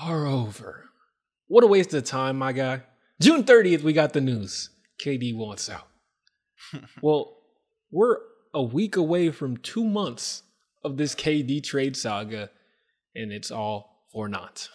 are 0.00 0.24
over. 0.24 0.88
What 1.48 1.64
a 1.64 1.66
waste 1.66 1.92
of 1.94 2.04
time, 2.04 2.38
my 2.38 2.52
guy. 2.52 2.82
June 3.20 3.42
30th, 3.42 3.82
we 3.82 3.92
got 3.92 4.12
the 4.12 4.20
news. 4.20 4.70
KD 5.02 5.36
wants 5.36 5.68
out. 5.68 5.88
well, 7.02 7.38
we're 7.90 8.18
a 8.54 8.62
week 8.62 8.96
away 8.96 9.30
from 9.30 9.56
two 9.56 9.82
months 9.84 10.44
of 10.84 10.96
this 10.96 11.16
KD 11.16 11.62
trade 11.64 11.96
saga, 11.96 12.50
and 13.16 13.32
it's 13.32 13.50
all 13.50 14.06
for 14.12 14.28
naught. 14.28 14.68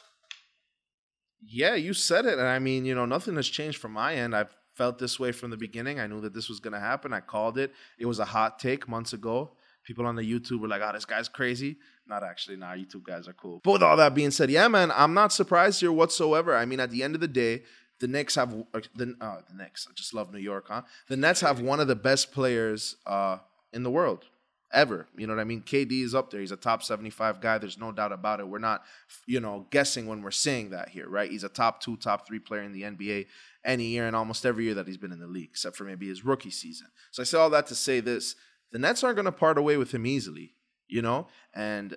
Yeah, 1.42 1.76
you 1.76 1.94
said 1.94 2.26
it. 2.26 2.34
And 2.34 2.48
I 2.48 2.60
mean, 2.60 2.84
you 2.84 2.94
know, 2.94 3.06
nothing 3.06 3.38
has 3.38 3.48
changed 3.48 3.78
from 3.78 3.94
my 3.94 4.16
end. 4.16 4.36
I've 4.36 4.54
felt 4.76 5.00
this 5.00 5.18
way 5.18 5.32
from 5.32 5.50
the 5.50 5.58
beginning. 5.58 5.98
I 5.98 6.08
knew 6.08 6.20
that 6.22 6.34
this 6.34 6.50
was 6.50 6.60
going 6.60 6.74
to 6.74 6.80
happen. 6.80 7.14
I 7.14 7.22
called 7.22 7.58
it. 7.58 7.72
It 7.98 8.06
was 8.06 8.20
a 8.20 8.26
hot 8.26 8.60
take 8.60 8.90
months 8.90 9.14
ago. 9.14 9.52
People 9.88 10.06
on 10.06 10.18
the 10.18 10.22
YouTube 10.22 10.60
were 10.60 10.68
like, 10.68 10.82
oh, 10.84 10.92
this 10.92 11.06
guy's 11.06 11.30
crazy. 11.30 11.78
Not 12.06 12.22
actually. 12.22 12.58
Nah, 12.58 12.74
YouTube 12.74 13.04
guys 13.04 13.26
are 13.30 13.34
cool. 13.34 13.62
But 13.64 13.72
with 13.72 13.84
all 13.84 13.96
that 13.96 14.14
being 14.14 14.32
said, 14.32 14.52
yeah, 14.52 14.68
man, 14.68 14.92
I'm 14.94 15.14
not 15.14 15.32
surprised 15.32 15.80
here 15.80 15.94
whatsoever. 15.94 16.54
I 16.58 16.66
mean, 16.66 16.82
at 16.82 16.92
the 16.92 17.04
end 17.04 17.16
of 17.16 17.22
the 17.22 17.28
day, 17.30 17.64
the 18.02 18.08
Knicks 18.10 18.36
have 18.36 18.54
uh, 18.54 18.82
the 18.96 19.16
uh, 19.22 19.38
the 19.50 19.56
Knicks. 19.56 19.88
I 19.90 19.94
just 19.96 20.14
love 20.14 20.34
New 20.34 20.40
York, 20.40 20.66
huh? 20.68 20.82
The 21.08 21.16
Nets 21.16 21.40
have 21.40 21.62
one 21.62 21.80
of 21.80 21.88
the 21.88 21.96
best 21.96 22.34
players 22.34 22.98
uh, 23.06 23.38
in 23.72 23.84
the 23.84 23.90
world 23.90 24.26
ever. 24.74 25.08
You 25.16 25.26
know 25.26 25.36
what 25.36 25.42
I 25.42 25.46
mean? 25.46 25.62
KD 25.62 26.04
is 26.04 26.14
up 26.14 26.32
there. 26.32 26.42
He's 26.42 26.52
a 26.52 26.58
top 26.58 26.84
75 26.84 27.40
guy. 27.40 27.58
There's 27.58 27.78
no 27.78 27.94
doubt 27.94 28.12
about 28.12 28.42
it. 28.42 28.48
We're 28.50 28.60
not, 28.60 28.84
you 29.26 29.40
know, 29.40 29.68
guessing 29.70 30.06
when 30.06 30.22
we're 30.22 30.32
saying 30.32 30.72
that 30.72 30.90
here, 30.90 31.08
right? 31.08 31.32
He's 31.32 31.46
a 31.46 31.50
top 31.50 31.80
two, 31.80 31.96
top 31.96 32.28
three 32.28 32.40
player 32.40 32.64
in 32.64 32.74
the 32.74 32.82
NBA 32.82 33.28
any 33.64 33.86
year 33.86 34.06
and 34.06 34.18
almost 34.18 34.46
every 34.46 34.66
year 34.66 34.74
that 34.74 34.86
he's 34.86 34.98
been 34.98 35.14
in 35.14 35.20
the 35.20 35.28
league, 35.28 35.50
except 35.52 35.78
for 35.78 35.86
maybe 35.86 36.10
his 36.10 36.26
rookie 36.26 36.52
season. 36.52 36.88
So 37.12 37.22
I 37.22 37.24
say 37.24 37.38
all 37.38 37.50
that 37.52 37.68
to 37.68 37.76
say 37.76 38.02
this 38.02 38.36
the 38.72 38.80
Nets 38.80 39.04
aren't 39.04 39.16
going 39.16 39.26
to 39.26 39.32
part 39.32 39.58
away 39.58 39.78
with 39.78 39.94
him 39.94 40.06
easily, 40.06 40.54
you 40.88 41.02
know? 41.02 41.28
And 41.54 41.96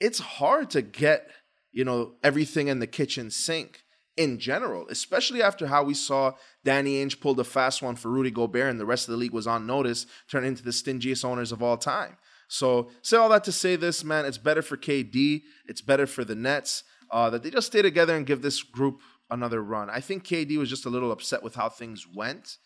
it's 0.00 0.18
hard 0.18 0.70
to 0.70 0.82
get, 0.82 1.30
you 1.72 1.84
know, 1.84 2.14
everything 2.22 2.68
in 2.68 2.78
the 2.78 2.86
kitchen 2.86 3.30
sink 3.30 3.84
in 4.16 4.38
general, 4.38 4.86
especially 4.88 5.42
after 5.42 5.66
how 5.66 5.82
we 5.82 5.94
saw 5.94 6.32
Danny 6.64 7.04
Ainge 7.04 7.20
pull 7.20 7.34
the 7.34 7.44
fast 7.44 7.82
one 7.82 7.96
for 7.96 8.08
Rudy 8.10 8.30
Gobert 8.30 8.70
and 8.70 8.80
the 8.80 8.86
rest 8.86 9.08
of 9.08 9.12
the 9.12 9.18
league 9.18 9.32
was 9.32 9.46
on 9.46 9.66
notice, 9.66 10.06
turn 10.28 10.44
into 10.44 10.62
the 10.62 10.70
stingiest 10.70 11.24
owners 11.24 11.52
of 11.52 11.62
all 11.62 11.76
time. 11.76 12.16
So, 12.48 12.90
say 13.02 13.16
all 13.16 13.28
that 13.30 13.44
to 13.44 13.52
say 13.52 13.76
this, 13.76 14.04
man, 14.04 14.24
it's 14.24 14.38
better 14.38 14.62
for 14.62 14.76
KD, 14.76 15.42
it's 15.66 15.80
better 15.80 16.06
for 16.06 16.24
the 16.24 16.36
Nets 16.36 16.84
uh, 17.10 17.28
that 17.30 17.42
they 17.42 17.50
just 17.50 17.66
stay 17.66 17.82
together 17.82 18.16
and 18.16 18.26
give 18.26 18.40
this 18.40 18.62
group 18.62 19.00
another 19.30 19.62
run. 19.62 19.90
I 19.90 20.00
think 20.00 20.24
KD 20.24 20.56
was 20.56 20.70
just 20.70 20.86
a 20.86 20.90
little 20.90 21.10
upset 21.10 21.42
with 21.42 21.56
how 21.56 21.68
things 21.68 22.06
went. 22.06 22.58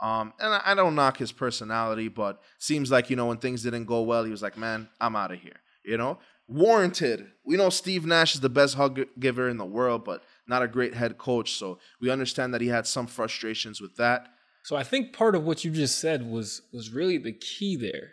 Um, 0.00 0.32
and 0.38 0.54
I, 0.54 0.62
I 0.66 0.74
don't 0.74 0.94
knock 0.94 1.16
his 1.16 1.32
personality, 1.32 2.08
but 2.08 2.40
seems 2.58 2.90
like, 2.90 3.10
you 3.10 3.16
know, 3.16 3.26
when 3.26 3.38
things 3.38 3.62
didn't 3.62 3.86
go 3.86 4.02
well, 4.02 4.24
he 4.24 4.30
was 4.30 4.42
like, 4.42 4.56
man, 4.56 4.88
I'm 5.00 5.16
out 5.16 5.32
of 5.32 5.40
here. 5.40 5.60
You 5.84 5.96
know, 5.96 6.18
warranted. 6.46 7.26
We 7.44 7.56
know 7.56 7.70
Steve 7.70 8.04
Nash 8.06 8.34
is 8.34 8.40
the 8.40 8.48
best 8.48 8.74
hug 8.74 9.00
giver 9.18 9.48
in 9.48 9.56
the 9.58 9.64
world, 9.64 10.04
but 10.04 10.22
not 10.46 10.62
a 10.62 10.68
great 10.68 10.94
head 10.94 11.18
coach. 11.18 11.52
So 11.52 11.78
we 12.00 12.10
understand 12.10 12.54
that 12.54 12.60
he 12.60 12.68
had 12.68 12.86
some 12.86 13.06
frustrations 13.06 13.80
with 13.80 13.96
that. 13.96 14.28
So 14.64 14.76
I 14.76 14.82
think 14.82 15.12
part 15.12 15.34
of 15.34 15.44
what 15.44 15.64
you 15.64 15.70
just 15.70 15.98
said 15.98 16.30
was 16.30 16.62
was 16.72 16.90
really 16.90 17.18
the 17.18 17.32
key 17.32 17.76
there. 17.76 18.10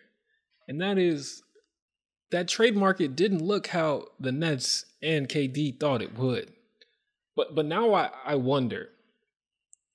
And 0.68 0.80
that 0.82 0.98
is 0.98 1.44
that 2.32 2.48
trade 2.48 2.76
market 2.76 3.16
didn't 3.16 3.42
look 3.42 3.68
how 3.68 4.08
the 4.20 4.32
Nets 4.32 4.86
and 5.02 5.28
KD 5.28 5.80
thought 5.80 6.02
it 6.02 6.18
would. 6.18 6.54
But 7.36 7.56
but 7.56 7.66
now 7.66 7.94
I, 7.94 8.10
I 8.26 8.36
wonder. 8.36 8.90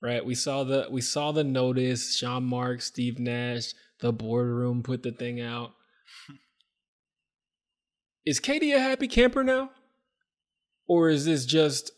Right? 0.02 0.24
We 0.24 0.34
saw 0.34 0.64
the 0.64 0.86
we 0.90 1.00
saw 1.00 1.32
the 1.32 1.44
notice, 1.44 2.16
Sean 2.16 2.44
Marks, 2.44 2.86
Steve 2.86 3.18
Nash, 3.18 3.74
the 4.00 4.12
boardroom 4.12 4.82
put 4.82 5.02
the 5.02 5.12
thing 5.12 5.40
out. 5.40 5.72
Is 8.26 8.40
KD 8.40 8.74
a 8.74 8.80
happy 8.80 9.08
camper 9.08 9.42
now? 9.42 9.70
Or 10.86 11.08
is 11.08 11.24
this 11.24 11.46
just 11.46 11.92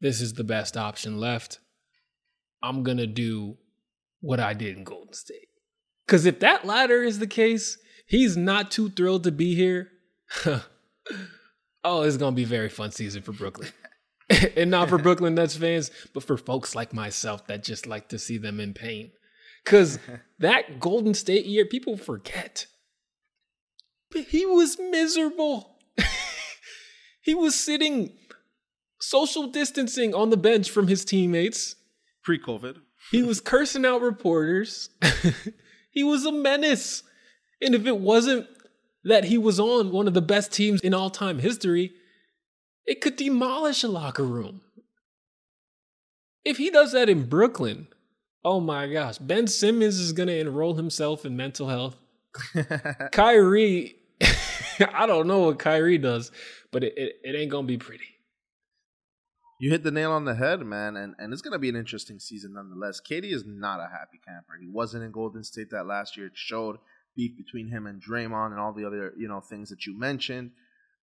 this 0.00 0.20
is 0.20 0.32
the 0.32 0.44
best 0.44 0.76
option 0.76 1.18
left? 1.18 1.58
I'm 2.62 2.82
gonna 2.82 3.06
do 3.06 3.56
what 4.20 4.40
I 4.40 4.54
did 4.54 4.76
in 4.76 4.84
Golden 4.84 5.12
State. 5.12 5.48
Because 6.06 6.26
if 6.26 6.40
that 6.40 6.66
latter 6.66 7.02
is 7.02 7.18
the 7.18 7.26
case, 7.26 7.78
he's 8.06 8.36
not 8.36 8.70
too 8.70 8.90
thrilled 8.90 9.24
to 9.24 9.32
be 9.32 9.54
here. 9.54 9.90
oh, 11.84 12.02
it's 12.02 12.16
gonna 12.16 12.36
be 12.36 12.44
a 12.44 12.46
very 12.46 12.68
fun 12.68 12.90
season 12.90 13.22
for 13.22 13.32
Brooklyn. 13.32 13.70
and 14.56 14.70
not 14.70 14.88
for 14.88 14.98
Brooklyn 14.98 15.34
Nets 15.34 15.56
fans, 15.56 15.90
but 16.12 16.22
for 16.22 16.36
folks 16.36 16.74
like 16.74 16.92
myself 16.92 17.46
that 17.46 17.64
just 17.64 17.86
like 17.86 18.08
to 18.08 18.18
see 18.18 18.38
them 18.38 18.60
in 18.60 18.74
pain. 18.74 19.12
Because 19.64 19.98
that 20.38 20.80
Golden 20.80 21.14
State 21.14 21.46
year, 21.46 21.64
people 21.64 21.96
forget. 21.96 22.66
But 24.10 24.24
he 24.24 24.44
was 24.46 24.78
miserable. 24.78 25.78
he 27.22 27.34
was 27.34 27.54
sitting 27.54 28.12
social 29.00 29.46
distancing 29.46 30.14
on 30.14 30.30
the 30.30 30.36
bench 30.36 30.70
from 30.70 30.88
his 30.88 31.04
teammates. 31.04 31.76
Pre 32.22 32.38
COVID. 32.38 32.76
He 33.10 33.22
was 33.22 33.40
cursing 33.40 33.86
out 33.86 34.02
reporters. 34.02 34.90
he 35.90 36.04
was 36.04 36.24
a 36.24 36.32
menace. 36.32 37.02
And 37.62 37.74
if 37.74 37.86
it 37.86 37.98
wasn't 37.98 38.46
that 39.04 39.24
he 39.24 39.38
was 39.38 39.58
on 39.58 39.90
one 39.90 40.06
of 40.06 40.14
the 40.14 40.22
best 40.22 40.52
teams 40.52 40.80
in 40.82 40.92
all 40.92 41.10
time 41.10 41.38
history, 41.38 41.92
it 42.86 43.00
could 43.00 43.16
demolish 43.16 43.82
a 43.82 43.88
locker 43.88 44.24
room. 44.24 44.62
If 46.44 46.56
he 46.56 46.70
does 46.70 46.92
that 46.92 47.08
in 47.08 47.28
Brooklyn, 47.28 47.88
oh 48.44 48.60
my 48.60 48.86
gosh, 48.86 49.18
Ben 49.18 49.46
Simmons 49.46 49.98
is 49.98 50.12
going 50.12 50.28
to 50.28 50.38
enroll 50.38 50.74
himself 50.74 51.24
in 51.24 51.36
mental 51.36 51.68
health. 51.68 51.96
Kyrie, 53.12 53.96
I 54.94 55.06
don't 55.06 55.26
know 55.26 55.40
what 55.40 55.58
Kyrie 55.58 55.98
does, 55.98 56.32
but 56.72 56.84
it, 56.84 56.94
it, 56.96 57.16
it 57.22 57.36
ain't 57.36 57.50
going 57.50 57.66
to 57.66 57.72
be 57.72 57.78
pretty. 57.78 58.04
You 59.60 59.70
hit 59.70 59.82
the 59.82 59.90
nail 59.90 60.12
on 60.12 60.24
the 60.24 60.36
head, 60.36 60.60
man, 60.64 60.96
and, 60.96 61.14
and 61.18 61.34
it's 61.34 61.42
gonna 61.42 61.58
be 61.58 61.68
an 61.68 61.76
interesting 61.76 62.18
season 62.18 62.54
nonetheless. 62.54 62.98
KD 62.98 63.30
is 63.30 63.44
not 63.46 63.78
a 63.78 63.90
happy 63.92 64.18
camper. 64.26 64.54
He 64.58 64.66
wasn't 64.66 65.04
in 65.04 65.12
Golden 65.12 65.44
State 65.44 65.68
that 65.70 65.84
last 65.84 66.16
year. 66.16 66.28
It 66.28 66.32
showed 66.34 66.78
beef 67.14 67.36
between 67.36 67.68
him 67.68 67.86
and 67.86 68.02
Draymond 68.02 68.52
and 68.52 68.58
all 68.58 68.72
the 68.72 68.86
other, 68.86 69.12
you 69.18 69.28
know, 69.28 69.40
things 69.40 69.68
that 69.68 69.84
you 69.84 69.98
mentioned. 69.98 70.52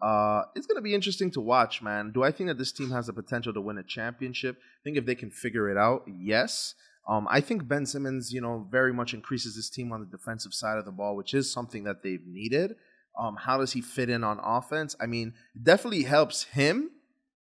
Uh, 0.01 0.43
it's 0.55 0.67
gonna 0.67 0.83
be 0.83 0.95
interesting 0.95 1.31
to 1.33 1.41
watch, 1.41 1.81
man. 1.83 2.13
Do 2.13 2.23
I 2.23 2.31
think 2.31 2.49
that 2.49 2.59
this 2.59 2.73
team 2.73 2.91
has 2.91 3.07
the 3.07 3.13
potential 3.13 3.53
to 3.55 3.61
win 3.61 3.79
a 3.79 3.83
championship? 3.83 4.57
I 4.57 4.81
think 4.85 4.97
if 4.97 5.07
they 5.07 5.15
can 5.15 5.31
figure 5.31 5.71
it 5.71 5.77
out, 5.77 6.05
yes. 6.07 6.75
Um, 7.09 7.29
I 7.31 7.41
think 7.41 7.69
Ben 7.69 7.87
Simmons, 7.87 8.33
you 8.33 8.41
know, 8.41 8.67
very 8.71 8.93
much 8.93 9.15
increases 9.15 9.55
this 9.55 9.71
team 9.71 9.93
on 9.93 10.01
the 10.01 10.07
defensive 10.07 10.53
side 10.53 10.77
of 10.77 10.85
the 10.85 10.91
ball, 10.91 11.17
which 11.17 11.35
is 11.35 11.53
something 11.53 11.85
that 11.85 12.03
they've 12.03 12.27
needed. 12.27 12.75
Um, 13.19 13.37
how 13.37 13.59
does 13.59 13.73
he 13.73 13.81
fit 13.81 14.11
in 14.11 14.25
on 14.25 14.41
offense? 14.43 14.97
I 15.01 15.07
mean, 15.07 15.35
definitely 15.61 16.03
helps 16.03 16.45
him 16.45 16.91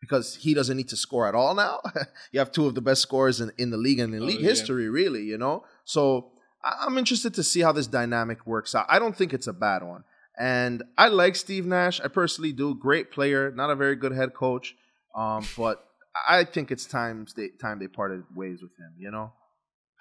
because 0.00 0.36
he 0.36 0.54
doesn't 0.54 0.76
need 0.76 0.88
to 0.88 0.96
score 0.96 1.28
at 1.28 1.34
all 1.34 1.54
now. 1.54 1.80
you 2.32 2.38
have 2.38 2.50
two 2.50 2.66
of 2.66 2.74
the 2.74 2.80
best 2.80 3.02
scorers 3.02 3.40
in, 3.40 3.52
in 3.58 3.70
the 3.70 3.76
league 3.76 4.00
and 4.00 4.14
in 4.14 4.22
oh, 4.22 4.26
league 4.26 4.40
yeah. 4.40 4.48
history, 4.48 4.88
really, 4.88 5.22
you 5.22 5.36
know? 5.36 5.64
So 5.84 6.32
I, 6.64 6.86
I'm 6.86 6.96
interested 6.96 7.34
to 7.34 7.42
see 7.42 7.60
how 7.60 7.72
this 7.72 7.86
dynamic 7.86 8.46
works 8.46 8.74
out. 8.74 8.86
I 8.88 8.98
don't 8.98 9.16
think 9.16 9.34
it's 9.34 9.46
a 9.46 9.52
bad 9.52 9.82
one. 9.82 10.04
And 10.40 10.82
I 10.96 11.08
like 11.08 11.36
Steve 11.36 11.66
Nash. 11.66 12.00
I 12.00 12.08
personally 12.08 12.52
do. 12.52 12.74
Great 12.74 13.10
player, 13.10 13.52
not 13.54 13.68
a 13.68 13.76
very 13.76 13.94
good 13.94 14.12
head 14.12 14.32
coach. 14.32 14.74
Um, 15.14 15.46
but 15.54 15.84
I 16.26 16.44
think 16.44 16.70
it's 16.70 16.86
time 16.86 17.26
they, 17.36 17.48
time 17.60 17.78
they 17.78 17.88
parted 17.88 18.22
ways 18.34 18.62
with 18.62 18.70
him, 18.70 18.94
you 18.98 19.10
know? 19.10 19.32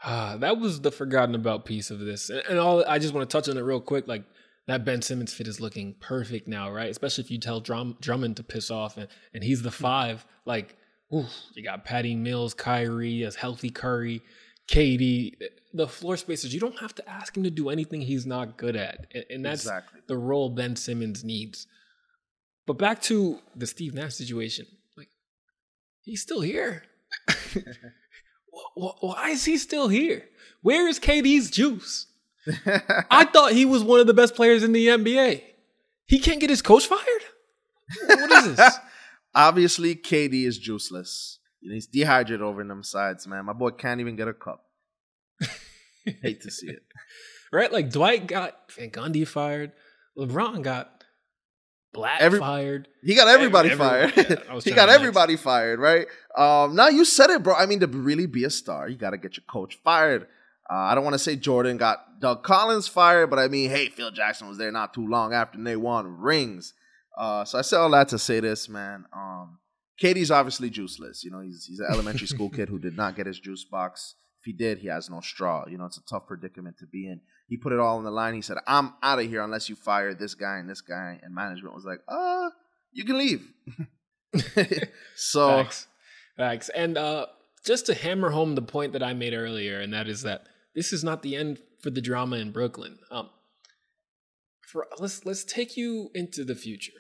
Ah, 0.02 0.38
that 0.40 0.58
was 0.58 0.80
the 0.80 0.92
forgotten 0.92 1.36
about 1.36 1.66
piece 1.66 1.92
of 1.92 2.00
this. 2.00 2.30
And, 2.30 2.42
and 2.52 2.58
all 2.58 2.86
I 2.88 3.00
just 3.00 3.14
want 3.14 3.30
to 3.30 3.38
touch 3.38 3.50
on 3.50 3.58
it 3.58 3.62
real 3.62 3.82
quick. 3.82 4.08
Like 4.08 4.24
that 4.68 4.86
Ben 4.86 5.02
Simmons 5.02 5.34
fit 5.34 5.46
is 5.46 5.60
looking 5.60 5.96
perfect 6.00 6.48
now, 6.48 6.72
right? 6.72 6.90
Especially 6.90 7.26
if 7.26 7.32
you 7.32 7.38
tell 7.38 7.60
Drum, 7.60 7.98
Drummond 8.00 8.38
to 8.38 8.44
piss 8.44 8.72
off 8.72 8.96
and, 8.96 9.10
and 9.34 9.44
he's 9.44 9.62
the 9.62 9.72
five. 9.72 10.26
Like, 10.46 10.78
oof, 11.14 11.30
you 11.54 11.66
got 11.66 11.84
Patty 11.84 12.16
Mills, 12.16 12.54
Kyrie, 12.54 13.24
as 13.26 13.36
healthy 13.36 13.72
Curry, 13.72 14.22
KD. 14.70 15.36
The 15.74 15.88
floor 15.88 16.18
spacers, 16.18 16.54
you 16.54 16.60
don't 16.60 16.80
have 16.80 16.96
to 16.96 17.10
ask 17.10 17.36
him 17.36 17.44
to 17.44 17.50
do 17.50 17.70
anything 17.70 18.02
he's 18.02 18.26
not 18.26 18.58
good 18.58 18.76
at. 18.76 19.08
And, 19.14 19.26
and 19.30 19.46
that's 19.46 19.64
exactly. 19.64 20.02
the 20.08 20.18
role 20.18 20.50
Ben 20.50 20.76
Simmons 20.76 21.24
needs. 21.24 21.68
But 22.66 22.78
back 22.78 23.02
to 23.04 23.40
the 23.56 23.66
Steve 23.66 23.94
Nash 23.94 24.14
situation. 24.14 24.68
Like, 24.96 25.10
he's 26.04 26.22
still 26.22 26.42
here. 26.42 26.84
Why 28.76 29.30
is 29.30 29.46
he 29.46 29.58
still 29.58 29.88
here? 29.88 30.26
Where 30.62 30.88
is 30.88 31.00
KD's 31.00 31.50
juice? 31.50 32.08
I 33.10 33.26
thought 33.26 33.54
he 33.54 33.66
was 33.66 33.84
one 33.84 34.00
of 34.00 34.08
the 34.08 34.14
best 34.14 34.36
players 34.36 34.64
in 34.64 34.72
the 34.72 34.88
NBA. 34.88 35.44
He 36.06 36.20
can't 36.20 36.40
get 36.40 36.50
his 36.50 36.62
coach 36.62 36.86
fired? 36.88 37.24
What 38.08 38.32
is 38.32 38.56
this? 38.56 38.78
Obviously, 39.36 39.96
KD 39.96 40.46
is 40.46 40.60
juiceless. 40.60 41.39
He's 41.62 41.88
dehydrated 41.88 42.42
over 42.42 42.62
in 42.62 42.68
them 42.68 42.84
sides, 42.84 43.28
man. 43.28 43.46
My 43.46 43.54
boy 43.54 43.72
can't 43.72 44.00
even 44.00 44.16
get 44.16 44.28
a 44.28 44.34
cup. 44.34 44.66
Hate 46.22 46.42
to 46.42 46.52
see 46.52 46.68
it. 46.68 46.84
Right? 47.52 47.72
Like 47.72 47.90
Dwight 47.90 48.28
got 48.28 48.72
Van 48.72 48.90
Gundy 48.90 49.28
fired. 49.28 49.72
LeBron 50.18 50.62
got 50.64 51.04
Black 51.94 52.22
Every, 52.22 52.40
fired. 52.40 52.88
He 53.04 53.16
got 53.16 53.28
everybody 53.28 53.72
Every, 53.72 53.86
fired. 53.86 54.14
Yeah, 54.16 54.60
he 54.64 54.72
got 54.72 54.90
everybody 54.90 55.36
fired, 55.36 55.80
right? 55.80 56.08
Um, 56.38 56.76
now 56.76 56.88
you 56.88 57.04
said 57.04 57.30
it, 57.32 57.42
bro. 57.42 57.56
I 57.56 57.66
mean, 57.66 57.80
to 57.80 57.88
really 57.88 58.28
be 58.28 58.44
a 58.44 58.50
star, 58.50 58.88
you 58.88 58.96
got 58.96 59.12
to 59.12 59.18
get 59.18 59.38
your 59.38 59.44
coach 59.50 59.80
fired. 59.84 60.28
Uh, 60.70 60.76
I 60.76 60.96
don't 60.96 61.04
want 61.04 61.16
to 61.16 61.20
say 61.20 61.36
Jordan 61.36 61.78
got 61.78 62.20
Doug 62.20 62.44
Collins 62.44 62.88
fired, 62.88 63.32
but 63.32 63.40
I 63.40 63.48
mean, 63.48 63.72
hey, 63.72 63.90
Phil 63.90 64.12
Jackson 64.12 64.48
was 64.48 64.60
there 64.60 64.72
not 64.72 64.94
too 64.94 65.08
long 65.08 65.34
after 65.34 65.62
they 65.62 65.76
won 65.76 66.20
rings. 66.20 66.74
Uh, 67.18 67.44
so 67.44 67.58
I 67.58 67.64
say 67.64 67.78
all 67.78 67.90
that 67.90 68.10
to 68.10 68.20
say 68.20 68.40
this, 68.40 68.70
man. 68.70 69.06
Um, 69.12 69.58
KD's 70.02 70.32
obviously 70.32 70.70
juiceless. 70.70 71.24
You 71.24 71.32
know, 71.32 71.42
he's 71.42 71.66
he's 71.66 71.80
an 71.80 71.88
elementary 71.92 72.28
school 72.28 72.50
kid 72.50 72.70
who 72.70 72.80
did 72.80 72.96
not 72.96 73.16
get 73.16 73.28
his 73.28 73.40
juice 73.40 73.64
box. 73.64 74.16
If 74.40 74.46
he 74.46 74.54
did, 74.54 74.80
he 74.80 74.88
has 74.88 75.10
no 75.10 75.20
straw. 75.20 75.66
You 75.68 75.78
know, 75.78 75.86
it's 75.86 75.98
a 75.98 76.06
tough 76.10 76.28
predicament 76.28 76.78
to 76.80 76.88
be 76.88 77.08
in. 77.08 77.20
He 77.48 77.58
put 77.58 77.74
it 77.74 77.80
all 77.80 77.98
on 77.98 78.06
the 78.06 78.12
line. 78.12 78.34
He 78.34 78.42
said, 78.42 78.58
"I'm 78.66 78.94
out 79.04 79.20
of 79.20 79.26
here 79.26 79.42
unless 79.42 79.68
you 79.68 79.76
fire 79.76 80.14
this 80.14 80.36
guy 80.36 80.58
and 80.58 80.70
this 80.70 80.82
guy." 80.82 81.20
And 81.22 81.36
management 81.36 81.76
was 81.76 81.84
like, 81.84 82.00
"Uh, 82.08 82.50
you 82.94 83.04
can 83.04 83.18
leave." 83.18 83.52
so, 85.16 85.50
facts, 85.50 85.88
facts, 86.38 86.70
and 86.70 86.98
uh, 86.98 87.26
just 87.66 87.88
to 87.88 87.94
hammer 87.94 88.30
home 88.30 88.56
the 88.56 88.62
point 88.62 88.94
that 88.94 89.04
I 89.04 89.14
made 89.14 89.34
earlier, 89.34 89.82
and 89.82 89.94
that 89.94 90.08
is 90.08 90.22
that 90.22 90.44
this 90.74 90.94
is 90.94 91.04
not 91.04 91.22
the 91.22 91.36
end 91.36 91.60
for 91.82 91.90
the 91.90 92.02
drama 92.02 92.38
in 92.38 92.52
Brooklyn. 92.52 93.00
Um, 93.12 93.30
for 94.62 94.88
let's 95.00 95.26
let's 95.26 95.44
take 95.44 95.76
you 95.76 96.12
into 96.14 96.46
the 96.46 96.56
future. 96.56 96.94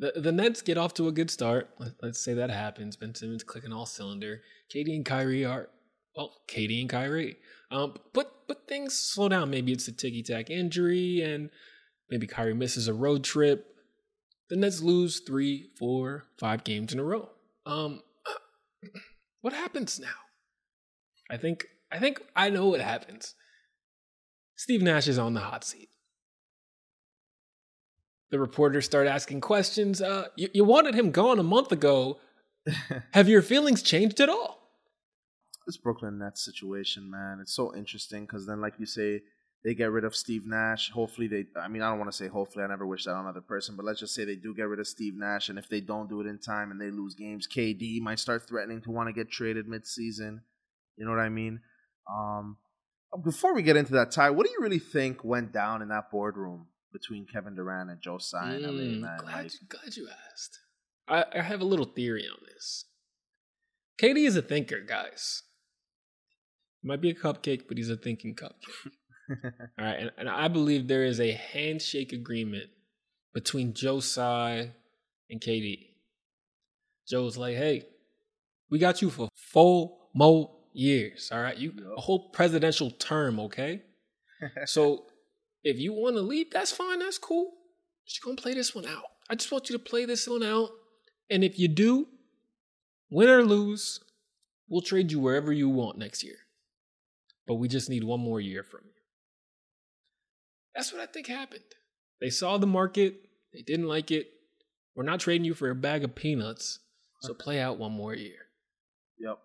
The 0.00 0.12
the 0.16 0.32
Nets 0.32 0.62
get 0.62 0.78
off 0.78 0.94
to 0.94 1.08
a 1.08 1.12
good 1.12 1.30
start. 1.30 1.68
Let, 1.78 1.92
us 2.02 2.18
say 2.18 2.32
that 2.34 2.50
happens. 2.50 2.96
Ben 2.96 3.14
Simmons 3.14 3.44
clicking 3.44 3.72
all 3.72 3.84
cylinder. 3.84 4.40
KD 4.74 4.96
and 4.96 5.04
Kyrie 5.04 5.44
are 5.44 5.68
well, 6.16 6.32
KD 6.48 6.80
and 6.80 6.88
Kyrie. 6.88 7.36
Um, 7.70 7.94
but 8.14 8.32
but 8.48 8.66
things 8.66 8.94
slow 8.94 9.28
down. 9.28 9.50
Maybe 9.50 9.72
it's 9.72 9.86
a 9.88 9.92
ticky 9.92 10.22
tack 10.22 10.48
injury, 10.48 11.20
and 11.20 11.50
maybe 12.10 12.26
Kyrie 12.26 12.54
misses 12.54 12.88
a 12.88 12.94
road 12.94 13.22
trip. 13.22 13.66
The 14.48 14.56
Nets 14.56 14.80
lose 14.80 15.20
three, 15.20 15.70
four, 15.78 16.24
five 16.38 16.64
games 16.64 16.92
in 16.94 16.98
a 16.98 17.04
row. 17.04 17.28
Um, 17.66 18.00
what 19.42 19.52
happens 19.52 20.00
now? 20.00 20.08
I 21.30 21.36
think 21.36 21.66
I 21.92 21.98
think 21.98 22.22
I 22.34 22.48
know 22.48 22.68
what 22.68 22.80
happens. 22.80 23.34
Steve 24.56 24.80
Nash 24.80 25.08
is 25.08 25.18
on 25.18 25.34
the 25.34 25.40
hot 25.40 25.62
seat. 25.62 25.89
The 28.30 28.38
reporters 28.38 28.84
start 28.84 29.06
asking 29.06 29.40
questions. 29.40 30.00
Uh, 30.00 30.28
you, 30.36 30.48
you 30.52 30.64
wanted 30.64 30.94
him 30.94 31.10
gone 31.10 31.38
a 31.38 31.44
month 31.44 31.72
ago. 31.72 32.18
Have 33.12 33.28
your 33.28 33.42
feelings 33.42 33.82
changed 33.82 34.20
at 34.20 34.28
all? 34.28 34.60
this 35.70 35.76
Brooklyn 35.76 36.18
Nets 36.18 36.44
situation, 36.44 37.08
man, 37.08 37.38
it's 37.40 37.54
so 37.54 37.74
interesting 37.74 38.22
because 38.22 38.46
then, 38.46 38.60
like 38.60 38.74
you 38.78 38.86
say, 38.86 39.20
they 39.62 39.74
get 39.74 39.92
rid 39.92 40.04
of 40.04 40.16
Steve 40.16 40.42
Nash. 40.44 40.90
Hopefully, 40.90 41.28
they. 41.28 41.44
I 41.60 41.68
mean, 41.68 41.82
I 41.82 41.90
don't 41.90 41.98
want 41.98 42.10
to 42.10 42.16
say 42.16 42.26
hopefully. 42.28 42.64
I 42.64 42.68
never 42.68 42.86
wish 42.86 43.04
that 43.04 43.12
on 43.12 43.24
another 43.24 43.40
person, 43.40 43.76
but 43.76 43.84
let's 43.84 44.00
just 44.00 44.14
say 44.14 44.24
they 44.24 44.34
do 44.34 44.54
get 44.54 44.68
rid 44.68 44.80
of 44.80 44.88
Steve 44.88 45.14
Nash, 45.16 45.48
and 45.48 45.58
if 45.58 45.68
they 45.68 45.80
don't 45.80 46.08
do 46.08 46.20
it 46.20 46.26
in 46.26 46.38
time 46.38 46.70
and 46.70 46.80
they 46.80 46.90
lose 46.90 47.14
games, 47.14 47.46
KD 47.46 48.00
might 48.00 48.18
start 48.18 48.48
threatening 48.48 48.80
to 48.82 48.90
want 48.90 49.08
to 49.08 49.12
get 49.12 49.30
traded 49.30 49.66
midseason. 49.66 50.40
You 50.96 51.04
know 51.04 51.10
what 51.10 51.20
I 51.20 51.28
mean? 51.28 51.60
Um, 52.10 52.56
before 53.22 53.54
we 53.54 53.62
get 53.62 53.76
into 53.76 53.92
that, 53.92 54.10
Ty, 54.10 54.30
what 54.30 54.46
do 54.46 54.52
you 54.52 54.58
really 54.60 54.78
think 54.78 55.22
went 55.22 55.52
down 55.52 55.82
in 55.82 55.88
that 55.88 56.10
boardroom 56.10 56.66
between 56.92 57.26
Kevin 57.26 57.54
Durant 57.54 57.90
and 57.90 58.00
Joe 58.00 58.18
Tsai 58.18 58.58
mm, 58.58 58.62
LA, 58.62 59.06
man? 59.08 59.18
Glad, 59.18 59.44
like, 59.44 59.52
glad 59.68 59.96
you 59.96 60.08
asked. 60.30 60.58
I, 61.08 61.24
I 61.34 61.42
have 61.42 61.60
a 61.60 61.64
little 61.64 61.86
theory 61.86 62.26
on 62.30 62.38
this. 62.46 62.86
KD 64.00 64.26
is 64.26 64.36
a 64.36 64.42
thinker, 64.42 64.80
guys. 64.80 65.42
Might 66.82 67.00
be 67.00 67.10
a 67.10 67.14
cupcake, 67.14 67.68
but 67.68 67.76
he's 67.76 67.90
a 67.90 67.96
thinking 67.96 68.34
cupcake. 68.34 68.92
All 69.78 69.84
right, 69.84 70.00
and, 70.00 70.10
and, 70.18 70.28
I 70.28 70.48
believe 70.48 70.88
there 70.88 71.04
is 71.04 71.20
a 71.20 71.32
handshake 71.32 72.12
agreement 72.12 72.70
between 73.32 73.74
Joe 73.74 74.00
Tsai 74.00 74.72
and 75.28 75.40
KD. 75.40 75.86
Joe's 77.08 77.36
like, 77.36 77.54
"Hey, 77.54 77.84
we 78.70 78.78
got 78.78 79.02
you 79.02 79.10
for 79.10 79.28
four 79.34 79.96
more 80.14 80.50
years. 80.72 81.30
All 81.32 81.40
right, 81.40 81.56
you 81.56 81.72
a 81.96 82.00
whole 82.00 82.30
presidential 82.30 82.90
term, 82.90 83.38
okay? 83.40 83.82
so 84.64 85.06
if 85.62 85.78
you 85.78 85.92
want 85.92 86.16
to 86.16 86.22
leave, 86.22 86.50
that's 86.50 86.72
fine. 86.72 86.98
That's 87.00 87.18
cool. 87.18 87.52
Just 88.06 88.22
gonna 88.22 88.36
play 88.36 88.54
this 88.54 88.74
one 88.74 88.86
out. 88.86 89.04
I 89.28 89.34
just 89.34 89.52
want 89.52 89.70
you 89.70 89.76
to 89.78 89.82
play 89.82 90.04
this 90.04 90.26
one 90.26 90.42
out, 90.42 90.70
and 91.30 91.44
if 91.44 91.58
you 91.58 91.68
do, 91.68 92.08
win 93.10 93.28
or 93.28 93.44
lose, 93.44 94.00
we'll 94.68 94.80
trade 94.80 95.12
you 95.12 95.20
wherever 95.20 95.52
you 95.52 95.68
want 95.68 95.98
next 95.98 96.24
year." 96.24 96.36
but 97.50 97.56
we 97.56 97.66
just 97.66 97.90
need 97.90 98.04
one 98.04 98.20
more 98.20 98.40
year 98.40 98.62
from 98.62 98.82
you. 98.84 98.92
That's 100.72 100.92
what 100.92 101.02
I 101.02 101.06
think 101.06 101.26
happened. 101.26 101.64
They 102.20 102.30
saw 102.30 102.58
the 102.58 102.66
market, 102.68 103.16
they 103.52 103.62
didn't 103.62 103.88
like 103.88 104.12
it. 104.12 104.28
We're 104.94 105.02
not 105.02 105.18
trading 105.18 105.44
you 105.44 105.54
for 105.54 105.68
a 105.68 105.74
bag 105.74 106.04
of 106.04 106.14
peanuts, 106.14 106.78
so 107.22 107.34
play 107.34 107.60
out 107.60 107.76
one 107.76 107.90
more 107.90 108.14
year. 108.14 108.36
Yep. 109.18 109.38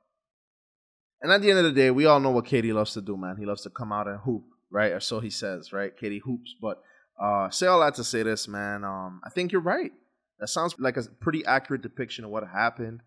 And 1.23 1.32
at 1.32 1.41
the 1.41 1.49
end 1.49 1.58
of 1.58 1.65
the 1.65 1.71
day, 1.71 1.89
we 1.89 2.06
all 2.06 2.19
know 2.19 2.30
what 2.30 2.45
KD 2.45 2.71
loves 2.75 2.93
to 2.93 3.01
do, 3.01 3.17
man. 3.17 3.38
He 3.39 3.45
loves 3.47 3.63
to 3.63 3.71
come 3.71 3.91
out 3.91 4.08
and 4.08 4.19
hoop, 4.19 4.43
right? 4.75 4.91
Or 4.91 4.99
so 4.99 5.19
he 5.19 5.29
says, 5.29 5.73
right? 5.73 5.97
KD 5.97 6.21
hoops. 6.21 6.53
But 6.61 6.81
uh 7.19 7.49
say 7.49 7.67
all 7.67 7.79
that 7.79 7.95
to 7.95 8.03
say 8.03 8.21
this, 8.23 8.47
man. 8.47 8.83
Um, 8.83 9.21
I 9.23 9.29
think 9.29 9.51
you're 9.51 9.61
right. 9.61 9.91
That 10.39 10.49
sounds 10.49 10.75
like 10.77 10.97
a 10.97 11.03
pretty 11.21 11.45
accurate 11.45 11.81
depiction 11.81 12.25
of 12.25 12.29
what 12.29 12.43
happened. 12.47 13.01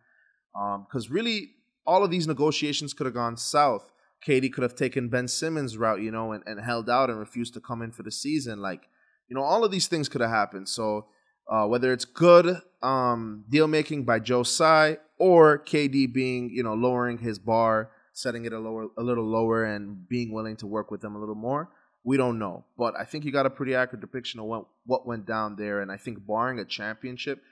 Um, 0.59 0.87
because 0.88 1.11
really 1.11 1.50
all 1.87 2.02
of 2.02 2.11
these 2.11 2.26
negotiations 2.26 2.94
could 2.94 3.07
have 3.07 3.14
gone 3.14 3.37
south 3.37 3.92
KD 4.26 4.52
could 4.52 4.62
have 4.62 4.74
taken 4.74 5.09
Ben 5.09 5.28
Simmons' 5.28 5.76
route, 5.76 6.00
you 6.00 6.11
know, 6.11 6.33
and, 6.33 6.42
and 6.46 6.61
held 6.61 6.90
out 6.90 7.11
and 7.11 7.18
refused 7.18 7.54
to 7.54 7.61
come 7.61 7.83
in 7.83 7.92
for 7.92 8.02
the 8.02 8.11
season. 8.11 8.61
Like, 8.61 8.88
you 9.28 9.37
know, 9.37 9.42
all 9.42 9.64
of 9.64 9.70
these 9.70 9.87
things 9.87 10.09
could 10.09 10.20
have 10.20 10.31
happened. 10.31 10.68
So 10.68 11.07
uh, 11.50 11.66
whether 11.66 11.92
it's 11.92 12.04
good 12.04 12.61
um, 12.83 13.44
deal 13.48 13.68
making 13.68 14.04
by 14.04 14.18
Joe 14.18 14.42
Tsai 14.42 14.98
or 15.18 15.59
KD 15.59 16.12
being, 16.12 16.50
you 16.52 16.62
know, 16.62 16.74
lowering 16.74 17.18
his 17.18 17.38
bar, 17.38 17.90
setting 18.18 18.44
it 18.44 18.52
a 18.52 18.59
lower, 18.59 18.88
a 18.96 19.02
little 19.02 19.24
lower, 19.24 19.64
and 19.64 20.09
being 20.09 20.33
willing 20.33 20.57
to 20.57 20.66
work 20.66 20.90
with 20.90 21.00
them 21.00 21.14
a 21.14 21.20
little 21.20 21.35
more, 21.35 21.70
we 22.04 22.16
don't 22.16 22.38
know. 22.38 22.64
But 22.76 22.94
I 22.98 23.04
think 23.04 23.24
you 23.24 23.31
got 23.33 23.46
a 23.46 23.50
pretty 23.50 23.74
accurate 23.74 24.00
depiction 24.00 24.40
of 24.40 24.46
what 24.46 24.66
what 24.85 25.07
went 25.07 25.26
down 25.26 25.57
there. 25.57 25.81
And 25.81 25.92
I 25.92 25.96
think 25.96 26.26
barring 26.26 26.59
a 26.59 26.64
championship, 26.64 27.42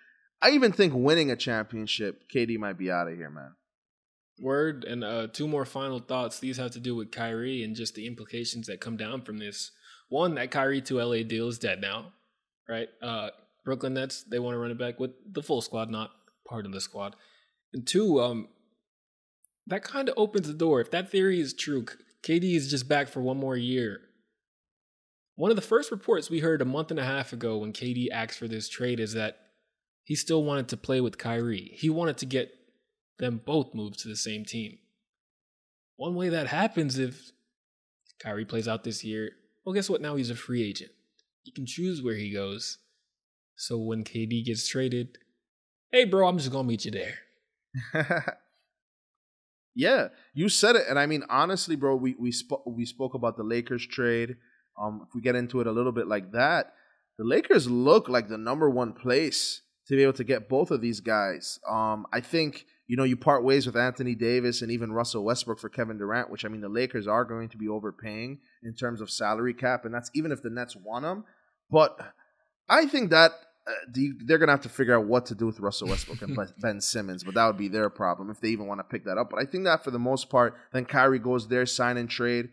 I 0.43 0.51
even 0.51 0.73
think 0.73 0.93
winning 0.95 1.31
a 1.31 1.37
championship, 1.37 2.25
KD 2.33 2.59
might 2.59 2.79
be 2.79 2.91
out 2.91 3.09
of 3.09 3.17
here, 3.17 3.31
man. 3.31 3.55
Word 4.39 4.85
and 4.85 5.03
uh, 5.03 5.29
two 5.33 5.49
more 5.49 5.65
final 5.65 5.99
thoughts. 5.99 6.41
These 6.41 6.59
have 6.59 6.73
to 6.73 6.81
do 6.81 6.95
with 6.95 7.11
Kyrie 7.11 7.63
and 7.63 7.75
just 7.75 7.95
the 7.95 8.07
implications 8.07 8.67
that 8.67 8.81
come 8.81 8.97
down 8.97 9.23
from 9.23 9.39
this. 9.39 9.71
One, 10.09 10.35
that 10.35 10.51
Kyrie 10.51 10.83
to 10.83 11.03
LA 11.03 11.23
deal 11.23 11.49
is 11.49 11.59
dead 11.59 11.81
now, 11.81 12.13
right? 12.69 12.89
Uh, 13.03 13.31
Brooklyn 13.65 13.95
Nets 13.95 14.25
they 14.25 14.39
want 14.39 14.55
to 14.55 14.59
run 14.59 14.71
it 14.71 14.79
back 14.79 15.01
with 15.01 15.13
the 15.31 15.43
full 15.43 15.63
squad, 15.63 15.91
not 15.91 16.11
part 16.47 16.67
of 16.67 16.73
the 16.73 16.81
squad. 16.81 17.17
And 17.73 17.87
two, 17.87 18.21
um, 18.21 18.49
that 19.67 19.83
kind 19.83 20.09
of 20.09 20.15
opens 20.17 20.47
the 20.47 20.55
door. 20.55 20.81
If 20.81 20.91
that 20.93 21.11
theory 21.11 21.41
is 21.41 21.53
true, 21.53 21.85
KD 22.23 22.55
is 22.55 22.71
just 22.71 22.89
back 22.89 23.09
for 23.09 23.21
one 23.21 23.37
more 23.37 23.57
year. 23.57 24.01
One 25.35 25.51
of 25.51 25.57
the 25.57 25.63
first 25.63 25.91
reports 25.91 26.31
we 26.31 26.41
heard 26.41 26.63
a 26.63 26.67
month 26.67 26.91
and 26.91 27.01
a 27.01 27.05
half 27.05 27.33
ago 27.33 27.59
when 27.59 27.73
KD 27.73 28.09
asked 28.11 28.39
for 28.39 28.49
this 28.49 28.69
trade 28.69 29.01
is 29.01 29.13
that 29.13 29.39
he 30.05 30.15
still 30.15 30.45
wanted 30.45 30.69
to 30.69 30.77
play 30.77 31.01
with 31.01 31.19
Kyrie. 31.19 31.73
He 31.75 31.91
wanted 31.91 32.17
to 32.19 32.27
get 32.27 32.53
them 33.19 33.41
both 33.45 33.75
moved 33.75 33.99
to 34.01 34.09
the 34.09 34.17
same 34.17 34.45
team. 34.45 34.79
One 35.97 36.15
way 36.15 36.29
that 36.29 36.47
happens 36.47 36.99
if 36.99 37.33
Kyrie 38.21 38.45
plays 38.45 38.69
out 38.69 38.85
this 38.85 39.05
year, 39.05 39.33
well, 39.65 39.75
guess 39.75 39.91
what? 39.91 40.01
Now 40.01 40.17
he's 40.17 40.31
a 40.31 40.37
free 40.37 40.63
agent. 40.63 40.93
He 41.43 41.51
can 41.51 41.67
choose 41.67 42.03
where 42.03 42.15
he 42.15 42.33
goes. 42.33 42.79
So 43.57 43.79
when 43.79 44.05
KD 44.05 44.45
gets 44.45 44.69
traded, 44.69 45.19
hey, 45.91 46.05
bro, 46.05 46.29
I'm 46.29 46.39
just 46.39 46.51
going 46.51 46.65
to 46.65 46.69
meet 46.69 46.85
you 46.85 46.93
there. 46.93 48.37
yeah, 49.77 50.09
you 50.35 50.49
said 50.49 50.75
it. 50.75 50.87
And 50.89 50.99
I 50.99 51.07
mean, 51.07 51.23
honestly, 51.29 51.77
bro, 51.77 51.95
we, 51.95 52.17
we, 52.19 52.33
sp- 52.33 52.67
we 52.67 52.87
spoke 52.87 53.15
about 53.15 53.37
the 53.37 53.45
Lakers 53.45 53.87
trade. 53.87 54.37
Um, 54.81 55.07
if 55.07 55.15
we 55.15 55.21
get 55.21 55.37
into 55.37 55.61
it 55.61 55.67
a 55.67 55.73
little 55.73 55.93
bit 55.93 56.09
like 56.09 56.33
that, 56.33 56.73
the 57.19 57.25
Lakers 57.25 57.71
look 57.71 58.09
like 58.09 58.29
the 58.29 58.39
number 58.39 58.69
one 58.69 58.93
place 58.93 59.63
to 59.89 59.97
be 59.97 60.03
able 60.03 60.13
to 60.15 60.25
get 60.25 60.49
both 60.49 60.71
of 60.71 60.81
these 60.81 61.01
guys. 61.01 61.61
Um, 61.69 62.07
I 62.13 62.21
think 62.21 62.67
you 62.87 62.97
know 62.97 63.05
you 63.05 63.17
part 63.17 63.45
ways 63.45 63.67
with 63.67 63.77
Anthony 63.77 64.15
Davis 64.15 64.63
and 64.63 64.71
even 64.71 64.93
Russell 64.93 65.25
Westbrook 65.25 65.59
for 65.59 65.69
Kevin 65.69 65.99
Durant, 65.99 66.31
which 66.31 66.45
I 66.45 66.49
mean 66.49 66.61
the 66.61 66.69
Lakers 66.69 67.07
are 67.07 67.25
going 67.25 67.49
to 67.51 67.57
be 67.57 67.69
overpaying 67.69 68.39
in 68.63 68.75
terms 68.75 69.01
of 69.01 69.11
salary 69.11 69.55
cap, 69.55 69.85
and 69.85 69.95
that's 69.95 70.11
even 70.15 70.33
if 70.33 70.43
the 70.43 70.51
Nets 70.51 70.77
want 70.77 71.05
them. 71.05 71.25
But 71.71 71.99
I 72.69 72.87
think 72.87 73.11
that 73.11 73.33
uh, 73.67 73.73
the, 73.91 74.13
they're 74.25 74.39
going 74.39 74.49
to 74.49 74.53
have 74.53 74.61
to 74.61 74.69
figure 74.69 74.97
out 74.97 75.07
what 75.07 75.27
to 75.27 75.35
do 75.35 75.47
with 75.47 75.61
Russell 75.61 75.89
Westbrook 75.89 76.23
and 76.23 76.39
Ben 76.61 76.81
Simmons, 76.81 77.25
but 77.25 77.35
that 77.35 77.47
would 77.47 77.59
be 77.59 77.69
their 77.69 77.91
problem 77.91 78.31
if 78.31 78.41
they 78.41 78.49
even 78.49 78.67
want 78.67 78.81
to 78.81 78.85
pick 78.85 79.05
that 79.05 79.19
up. 79.19 79.31
But 79.31 79.41
I 79.41 79.45
think 79.45 79.65
that 79.65 79.83
for 79.83 79.91
the 79.91 79.99
most 79.99 80.31
part, 80.31 80.55
then 80.73 80.85
Kyrie 80.85 81.19
goes 81.19 81.49
there, 81.49 81.67
sign 81.67 81.97
and 81.97 82.09
trade. 82.09 82.51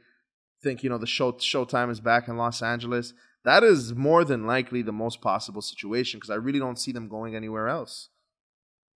Think 0.62 0.84
you 0.84 0.90
know 0.90 0.98
the 0.98 1.06
show 1.06 1.34
Showtime 1.34 1.92
is 1.92 2.00
back 2.00 2.28
in 2.28 2.38
Los 2.38 2.62
Angeles 2.62 3.14
that 3.44 3.64
is 3.64 3.94
more 3.94 4.24
than 4.24 4.48
likely 4.48 4.82
the 4.82 4.94
most 4.94 5.22
possible 5.22 5.62
situation 5.62 6.20
because 6.20 6.30
I 6.30 6.36
really 6.36 6.60
don't 6.60 6.80
see 6.80 6.92
them 6.92 7.10
going 7.10 7.36
anywhere 7.36 7.68
else. 7.68 8.10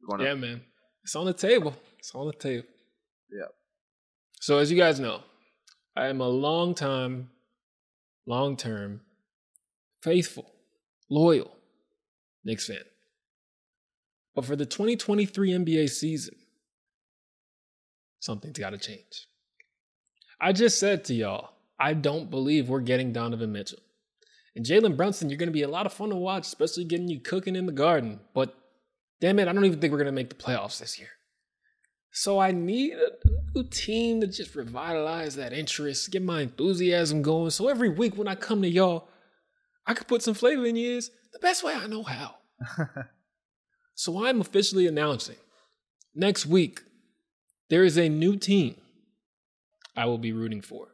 Going 0.07 0.21
yeah, 0.21 0.35
man. 0.35 0.61
It's 1.03 1.15
on 1.15 1.25
the 1.25 1.33
table. 1.33 1.75
It's 1.99 2.13
on 2.15 2.27
the 2.27 2.33
table. 2.33 2.67
Yeah. 3.31 3.47
So 4.39 4.57
as 4.59 4.71
you 4.71 4.77
guys 4.77 4.99
know, 4.99 5.21
I 5.95 6.07
am 6.07 6.21
a 6.21 6.27
long 6.27 6.75
time, 6.75 7.29
long 8.25 8.55
term, 8.55 9.01
faithful, 10.01 10.53
loyal 11.09 11.56
Knicks 12.47 12.65
fan. 12.65 12.79
But 14.33 14.45
for 14.45 14.55
the 14.55 14.65
2023 14.65 15.51
NBA 15.51 15.89
season, 15.89 16.35
something's 18.19 18.57
got 18.57 18.71
to 18.71 18.77
change. 18.77 19.27
I 20.39 20.53
just 20.53 20.79
said 20.79 21.03
to 21.05 21.13
y'all, 21.13 21.49
I 21.79 21.93
don't 21.93 22.29
believe 22.29 22.69
we're 22.69 22.79
getting 22.79 23.11
Donovan 23.11 23.51
Mitchell. 23.51 23.79
And 24.55 24.65
Jalen 24.65 24.95
Brunson, 24.95 25.29
you're 25.29 25.37
going 25.37 25.49
to 25.49 25.53
be 25.53 25.63
a 25.63 25.67
lot 25.67 25.85
of 25.85 25.93
fun 25.93 26.09
to 26.09 26.15
watch, 26.15 26.47
especially 26.47 26.85
getting 26.85 27.09
you 27.09 27.19
cooking 27.19 27.55
in 27.55 27.65
the 27.65 27.71
garden. 27.71 28.19
But 28.33 28.55
damn 29.19 29.39
it, 29.39 29.47
I 29.47 29.53
don't 29.53 29.65
even 29.65 29.79
think 29.79 29.91
we're 29.91 29.99
going 29.99 30.07
to 30.07 30.11
make 30.11 30.29
the 30.29 30.35
playoffs 30.35 30.79
this 30.79 30.97
year. 30.97 31.09
So 32.11 32.39
I 32.39 32.51
need 32.51 32.93
a 32.93 33.11
new 33.53 33.63
team 33.63 34.21
to 34.21 34.27
just 34.27 34.55
revitalize 34.55 35.35
that 35.35 35.53
interest, 35.53 36.11
get 36.11 36.23
my 36.23 36.41
enthusiasm 36.41 37.21
going. 37.21 37.51
So 37.51 37.67
every 37.67 37.89
week 37.89 38.17
when 38.17 38.27
I 38.27 38.35
come 38.35 38.61
to 38.61 38.69
y'all, 38.69 39.09
I 39.87 39.93
could 39.93 40.07
put 40.07 40.21
some 40.21 40.33
flavor 40.33 40.65
in 40.65 40.75
your 40.75 40.93
ears 40.93 41.09
the 41.33 41.39
best 41.39 41.63
way 41.63 41.73
I 41.73 41.87
know 41.87 42.03
how. 42.03 42.35
so 43.95 44.25
I'm 44.25 44.41
officially 44.41 44.85
announcing 44.85 45.37
next 46.13 46.45
week 46.45 46.81
there 47.69 47.83
is 47.83 47.97
a 47.97 48.09
new 48.09 48.35
team 48.35 48.75
I 49.95 50.05
will 50.05 50.17
be 50.17 50.33
rooting 50.33 50.61
for. 50.61 50.89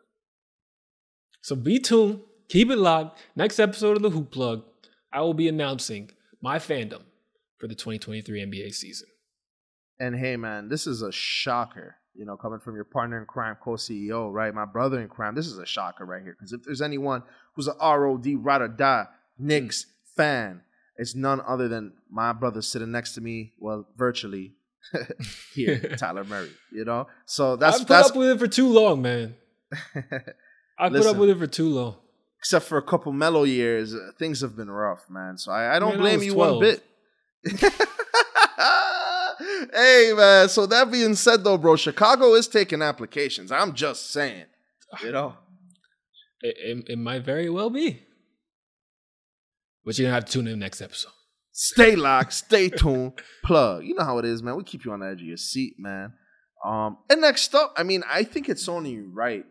So 1.42 1.56
be 1.56 1.80
tuned 1.80 2.22
Keep 2.54 2.70
it 2.70 2.78
locked. 2.78 3.20
Next 3.36 3.60
episode 3.60 3.98
of 3.98 4.04
the 4.04 4.12
Hoop 4.12 4.30
Plug, 4.30 4.64
I 5.12 5.22
will 5.22 5.34
be 5.34 5.48
announcing 5.48 6.12
my 6.40 6.60
fandom 6.60 7.02
for 7.58 7.68
the 7.68 7.74
2023 7.74 8.46
NBA 8.46 8.76
season. 8.76 9.08
And 10.00 10.16
hey, 10.16 10.38
man, 10.38 10.70
this 10.70 10.86
is 10.86 11.02
a 11.02 11.12
shocker. 11.12 11.96
You 12.16 12.26
know, 12.26 12.38
coming 12.38 12.60
from 12.60 12.76
your 12.76 12.84
partner 12.84 13.20
in 13.20 13.26
crime, 13.26 13.58
co-CEO, 13.62 14.32
right? 14.32 14.54
My 14.54 14.66
brother 14.66 15.02
in 15.02 15.08
crime. 15.08 15.34
This 15.36 15.48
is 15.48 15.58
a 15.58 15.66
shocker 15.66 16.06
right 16.06 16.22
here. 16.22 16.36
Because 16.38 16.54
if 16.54 16.64
there's 16.64 16.82
anyone 16.82 17.24
who's 17.56 17.68
a 17.68 17.76
ROD 17.82 18.28
ride 18.38 18.62
or 18.62 18.68
die 18.68 19.08
Knicks 19.40 19.88
fan, 20.16 20.62
it's 20.98 21.16
none 21.16 21.42
other 21.48 21.68
than 21.68 21.94
my 22.12 22.34
brother 22.34 22.62
sitting 22.62 22.92
next 22.92 23.14
to 23.16 23.22
me. 23.22 23.54
Well, 23.60 23.88
virtually 23.98 24.54
here, 25.56 25.80
Tyler 25.98 26.24
Murray. 26.24 26.52
You 26.72 26.86
know, 26.86 27.08
so 27.26 27.56
that's 27.56 27.78
I 27.78 27.80
put 27.80 27.88
that's, 27.88 28.10
up 28.12 28.16
with 28.16 28.30
it 28.30 28.40
for 28.40 28.48
too 28.48 28.68
long, 28.68 29.02
man. 29.02 29.36
I 30.78 30.90
put 30.90 31.06
up 31.06 31.18
with 31.18 31.30
it 31.30 31.40
for 31.40 31.48
too 31.48 31.70
long 31.70 31.96
except 32.44 32.66
for 32.66 32.78
a 32.78 32.82
couple 32.82 33.14
Melo 33.14 33.44
years, 33.46 33.96
uh, 33.96 34.12
things 34.20 34.42
have 34.42 34.54
been 34.54 34.70
rough, 34.70 35.10
man. 35.10 35.38
So 35.38 35.50
I, 35.50 35.78
I 35.78 35.80
don't 35.80 35.92
man, 35.92 36.00
blame 36.00 36.24
you 36.24 36.34
12. 36.34 36.56
one 36.56 36.62
bit. 36.62 36.84
Hey, 39.74 40.14
man. 40.16 40.50
So 40.50 40.66
that 40.66 40.92
being 40.92 41.16
said, 41.16 41.44
though, 41.44 41.58
bro, 41.58 41.76
Chicago 41.76 42.34
is 42.34 42.48
taking 42.48 42.82
applications. 42.82 43.52
I'm 43.52 43.74
just 43.74 44.12
saying, 44.12 44.46
you 45.04 45.12
know. 45.12 45.36
It, 46.42 46.56
it, 46.58 46.90
it 46.90 46.98
might 46.98 47.24
very 47.24 47.50
well 47.50 47.70
be. 47.70 48.02
But 49.86 49.98
you're 49.98 50.06
going 50.06 50.12
to 50.12 50.16
have 50.16 50.26
to 50.26 50.32
tune 50.32 50.48
in 50.48 50.60
next 50.60 50.82
episode. 50.82 51.12
Stay 51.52 51.96
locked, 51.96 52.34
stay 52.34 52.68
tuned, 52.70 53.14
plug. 53.44 53.86
You 53.86 53.96
know 53.96 54.04
how 54.04 54.18
it 54.18 54.26
is, 54.26 54.42
man. 54.42 54.56
We 54.58 54.64
keep 54.64 54.86
you 54.86 54.92
on 54.92 55.02
the 55.02 55.08
edge 55.08 55.22
of 55.22 55.28
your 55.28 55.38
seat, 55.38 55.76
man. 55.78 56.14
Um, 56.66 56.98
and 57.10 57.22
next 57.22 57.54
up, 57.54 57.74
I 57.78 57.84
mean, 57.84 58.04
I 58.10 58.24
think 58.24 58.50
it's 58.50 58.68
only 58.68 59.00
right 59.00 59.46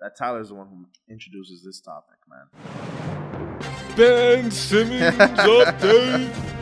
that 0.00 0.16
Tyler's 0.18 0.48
the 0.48 0.54
one 0.54 0.68
who 0.68 0.86
introduces 1.12 1.62
this 1.64 1.80
topic, 1.80 2.18
man. 2.28 3.60
Ben 3.96 4.50
Simmons 4.50 5.16
update. 5.16 6.56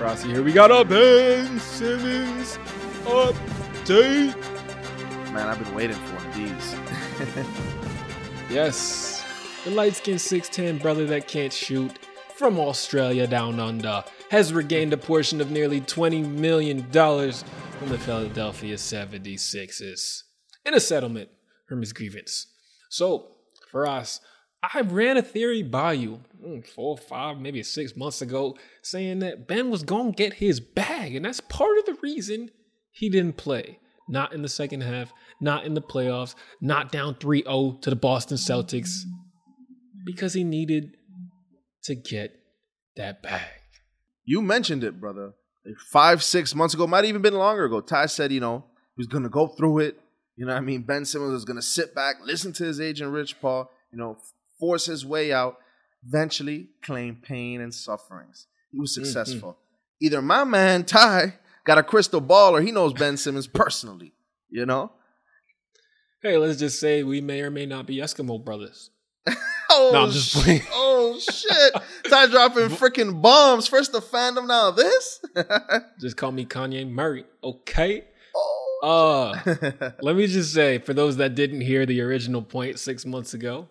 Rossi, 0.00 0.28
here 0.28 0.42
we 0.42 0.52
got 0.52 0.70
a 0.70 0.84
Ben 0.84 1.60
Simmons 1.60 2.58
update. 3.04 4.34
Man, 5.32 5.48
I've 5.48 5.62
been 5.62 5.74
waiting 5.74 5.96
for 5.96 6.16
one 6.16 6.26
of 6.26 6.34
these. 6.34 6.74
yes, 8.50 9.24
the 9.64 9.70
light 9.70 9.94
skinned 9.94 10.18
6'10 10.18 10.82
brother 10.82 11.06
that 11.06 11.28
can't 11.28 11.52
shoot 11.52 11.98
from 12.34 12.58
Australia 12.58 13.26
down 13.26 13.60
under 13.60 14.02
has 14.30 14.52
regained 14.52 14.92
a 14.92 14.96
portion 14.96 15.40
of 15.40 15.50
nearly 15.50 15.80
$20 15.80 16.28
million 16.28 16.82
from 16.82 17.88
the 17.88 17.98
Philadelphia 17.98 18.74
76ers 18.74 20.22
in 20.64 20.74
a 20.74 20.80
settlement 20.80 21.28
from 21.68 21.80
his 21.80 21.92
grievance. 21.92 22.48
So 22.88 23.28
Faraz, 23.72 24.20
I 24.62 24.80
ran 24.82 25.16
a 25.16 25.22
theory 25.22 25.62
by 25.62 25.94
you 25.94 26.20
mm, 26.42 26.66
four, 26.66 26.96
five, 26.96 27.38
maybe 27.38 27.62
six 27.62 27.96
months 27.96 28.22
ago, 28.22 28.56
saying 28.80 29.20
that 29.20 29.48
Ben 29.48 29.70
was 29.70 29.82
going 29.82 30.12
to 30.12 30.16
get 30.16 30.34
his 30.34 30.60
bag. 30.60 31.16
And 31.16 31.24
that's 31.24 31.40
part 31.40 31.78
of 31.78 31.86
the 31.86 31.96
reason 32.02 32.50
he 32.90 33.08
didn't 33.08 33.36
play. 33.36 33.78
Not 34.08 34.32
in 34.32 34.42
the 34.42 34.48
second 34.48 34.82
half, 34.82 35.12
not 35.40 35.64
in 35.64 35.74
the 35.74 35.82
playoffs, 35.82 36.34
not 36.60 36.92
down 36.92 37.14
3 37.14 37.44
0 37.44 37.78
to 37.82 37.90
the 37.90 37.96
Boston 37.96 38.36
Celtics, 38.36 39.02
because 40.04 40.34
he 40.34 40.44
needed 40.44 40.96
to 41.84 41.94
get 41.94 42.34
that 42.96 43.22
bag. 43.22 43.48
You 44.24 44.42
mentioned 44.42 44.84
it, 44.84 45.00
brother. 45.00 45.32
Five, 45.90 46.22
six 46.22 46.54
months 46.54 46.74
ago, 46.74 46.86
might 46.86 47.04
even 47.04 47.22
been 47.22 47.34
longer 47.34 47.64
ago. 47.64 47.80
Ty 47.80 48.06
said, 48.06 48.32
you 48.32 48.40
know, 48.40 48.64
he 48.96 49.00
was 49.00 49.06
going 49.06 49.22
to 49.22 49.28
go 49.28 49.46
through 49.46 49.78
it. 49.78 50.00
You 50.36 50.46
know 50.46 50.54
I 50.54 50.60
mean? 50.60 50.82
Ben 50.82 51.04
Simmons 51.04 51.32
was 51.32 51.44
going 51.44 51.56
to 51.56 51.62
sit 51.62 51.94
back, 51.94 52.16
listen 52.24 52.52
to 52.54 52.64
his 52.64 52.80
agent, 52.80 53.12
Rich 53.12 53.40
Paul, 53.40 53.70
you 53.92 53.98
know, 53.98 54.16
force 54.62 54.86
his 54.86 55.04
way 55.04 55.32
out, 55.32 55.56
eventually 56.06 56.68
claim 56.84 57.16
pain 57.16 57.60
and 57.60 57.74
sufferings. 57.74 58.46
He 58.70 58.78
was 58.78 58.96
mm-hmm. 58.96 59.02
successful. 59.02 59.50
Mm-hmm. 59.50 60.06
Either 60.06 60.22
my 60.22 60.44
man, 60.44 60.84
Ty, 60.84 61.34
got 61.64 61.78
a 61.78 61.82
crystal 61.82 62.20
ball 62.20 62.54
or 62.54 62.60
he 62.60 62.70
knows 62.70 62.92
Ben 62.92 63.16
Simmons 63.16 63.48
personally, 63.48 64.12
you 64.50 64.64
know? 64.64 64.92
Hey, 66.22 66.36
let's 66.36 66.60
just 66.60 66.78
say 66.78 67.02
we 67.02 67.20
may 67.20 67.40
or 67.40 67.50
may 67.50 67.66
not 67.66 67.86
be 67.86 67.96
Eskimo 67.96 68.42
brothers. 68.42 68.90
oh, 69.70 69.90
no, 69.92 70.04
I'm 70.04 70.10
just 70.12 70.32
playing. 70.32 70.62
oh 70.72 71.18
shit! 71.18 71.82
Ty 72.08 72.28
dropping 72.28 72.68
freaking 72.68 73.20
bombs. 73.20 73.66
First 73.66 73.90
the 73.90 74.00
fandom, 74.00 74.46
now 74.46 74.70
this. 74.70 75.20
just 76.00 76.16
call 76.16 76.30
me 76.30 76.44
Kanye 76.44 76.88
Murray, 76.88 77.24
okay? 77.42 78.04
Uh, 78.84 79.36
let 80.02 80.14
me 80.14 80.28
just 80.28 80.54
say, 80.54 80.78
for 80.78 80.94
those 80.94 81.16
that 81.16 81.34
didn't 81.34 81.62
hear 81.62 81.84
the 81.84 82.00
original 82.00 82.42
point 82.42 82.78
six 82.78 83.04
months 83.04 83.34
ago, 83.34 83.68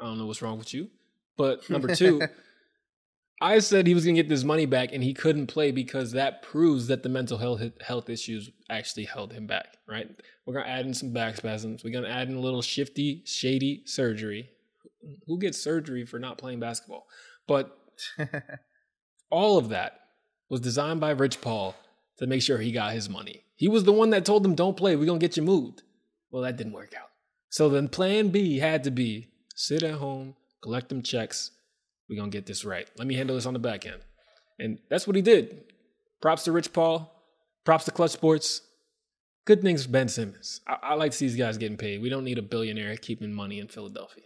I 0.00 0.04
don't 0.04 0.18
know 0.18 0.26
what's 0.26 0.42
wrong 0.42 0.58
with 0.58 0.72
you. 0.72 0.88
But 1.36 1.68
number 1.70 1.94
two, 1.94 2.22
I 3.40 3.58
said 3.60 3.86
he 3.86 3.94
was 3.94 4.04
going 4.04 4.16
to 4.16 4.22
get 4.22 4.28
this 4.28 4.44
money 4.44 4.66
back 4.66 4.90
and 4.92 5.02
he 5.02 5.14
couldn't 5.14 5.46
play 5.46 5.70
because 5.70 6.12
that 6.12 6.42
proves 6.42 6.88
that 6.88 7.02
the 7.02 7.08
mental 7.08 7.38
health 7.38 7.62
health 7.80 8.10
issues 8.10 8.50
actually 8.68 9.04
held 9.04 9.32
him 9.32 9.46
back, 9.46 9.78
right? 9.88 10.08
We're 10.44 10.54
going 10.54 10.66
to 10.66 10.70
add 10.70 10.86
in 10.86 10.94
some 10.94 11.12
back 11.12 11.36
spasms. 11.36 11.82
We're 11.82 11.92
going 11.92 12.04
to 12.04 12.10
add 12.10 12.28
in 12.28 12.36
a 12.36 12.40
little 12.40 12.62
shifty, 12.62 13.22
shady 13.24 13.82
surgery. 13.86 14.50
Who 15.26 15.38
gets 15.38 15.62
surgery 15.62 16.04
for 16.04 16.18
not 16.18 16.36
playing 16.36 16.60
basketball? 16.60 17.06
But 17.46 17.74
all 19.30 19.56
of 19.56 19.70
that 19.70 20.00
was 20.50 20.60
designed 20.60 21.00
by 21.00 21.10
Rich 21.10 21.40
Paul 21.40 21.74
to 22.18 22.26
make 22.26 22.42
sure 22.42 22.58
he 22.58 22.72
got 22.72 22.92
his 22.92 23.08
money. 23.08 23.44
He 23.56 23.68
was 23.68 23.84
the 23.84 23.92
one 23.92 24.10
that 24.10 24.26
told 24.26 24.44
him, 24.44 24.54
don't 24.54 24.76
play, 24.76 24.96
we're 24.96 25.06
going 25.06 25.20
to 25.20 25.26
get 25.26 25.36
you 25.38 25.42
moved. 25.42 25.82
Well, 26.30 26.42
that 26.42 26.56
didn't 26.56 26.74
work 26.74 26.92
out. 26.98 27.08
So 27.48 27.68
then 27.68 27.88
plan 27.88 28.28
B 28.28 28.58
had 28.58 28.84
to 28.84 28.90
be 28.90 29.28
sit 29.60 29.82
at 29.82 29.96
home, 29.96 30.34
collect 30.62 30.88
them 30.88 31.02
checks, 31.02 31.50
we're 32.08 32.16
going 32.16 32.30
to 32.30 32.36
get 32.36 32.46
this 32.46 32.64
right. 32.64 32.88
Let 32.96 33.06
me 33.06 33.14
handle 33.14 33.36
this 33.36 33.44
on 33.44 33.52
the 33.52 33.58
back 33.58 33.86
end. 33.86 34.00
And 34.58 34.78
that's 34.88 35.06
what 35.06 35.16
he 35.16 35.22
did. 35.22 35.64
Props 36.22 36.44
to 36.44 36.52
Rich 36.52 36.72
Paul. 36.72 37.14
Props 37.64 37.84
to 37.84 37.90
Clutch 37.90 38.12
Sports. 38.12 38.62
Good 39.44 39.60
things 39.60 39.84
for 39.84 39.90
Ben 39.90 40.08
Simmons. 40.08 40.62
I, 40.66 40.76
I 40.82 40.94
like 40.94 41.12
to 41.12 41.16
see 41.16 41.26
these 41.26 41.36
guys 41.36 41.58
getting 41.58 41.76
paid. 41.76 42.00
We 42.00 42.08
don't 42.08 42.24
need 42.24 42.38
a 42.38 42.42
billionaire 42.42 42.96
keeping 42.96 43.34
money 43.34 43.60
in 43.60 43.68
Philadelphia. 43.68 44.24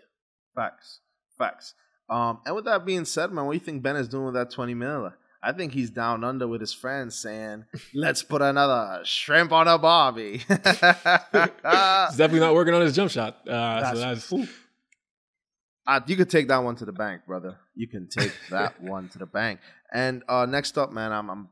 Facts. 0.54 1.00
Facts. 1.36 1.74
Um, 2.08 2.38
and 2.46 2.54
with 2.54 2.66
that 2.66 2.86
being 2.86 3.04
said, 3.04 3.32
man, 3.32 3.46
what 3.46 3.52
do 3.52 3.58
you 3.58 3.64
think 3.64 3.82
Ben 3.82 3.96
is 3.96 4.08
doing 4.08 4.26
with 4.26 4.34
that 4.34 4.50
20 4.50 4.74
mil? 4.74 5.12
I 5.42 5.52
think 5.52 5.72
he's 5.72 5.90
down 5.90 6.22
under 6.22 6.46
with 6.46 6.60
his 6.60 6.72
friends 6.72 7.16
saying, 7.16 7.64
let's 7.94 8.22
put 8.22 8.40
another 8.40 9.00
shrimp 9.04 9.52
on 9.52 9.66
a 9.66 9.78
barbie. 9.78 10.38
he's 10.48 10.56
definitely 10.56 12.40
not 12.40 12.54
working 12.54 12.72
on 12.72 12.82
his 12.82 12.94
jump 12.94 13.10
shot. 13.10 13.40
Uh, 13.46 13.80
that's, 13.80 13.98
so 13.98 14.14
that's, 14.14 14.50
uh, 15.86 16.00
you 16.06 16.16
could 16.16 16.30
take 16.30 16.48
that 16.48 16.58
one 16.58 16.76
to 16.76 16.84
the 16.84 16.92
bank, 16.92 17.26
brother. 17.26 17.56
You 17.74 17.88
can 17.88 18.08
take 18.08 18.32
that 18.50 18.80
one 18.80 19.08
to 19.10 19.18
the 19.18 19.26
bank. 19.26 19.60
And 19.92 20.22
uh, 20.28 20.46
next 20.46 20.78
up, 20.78 20.92
man, 20.92 21.12
I'm, 21.12 21.30
I'm 21.30 21.48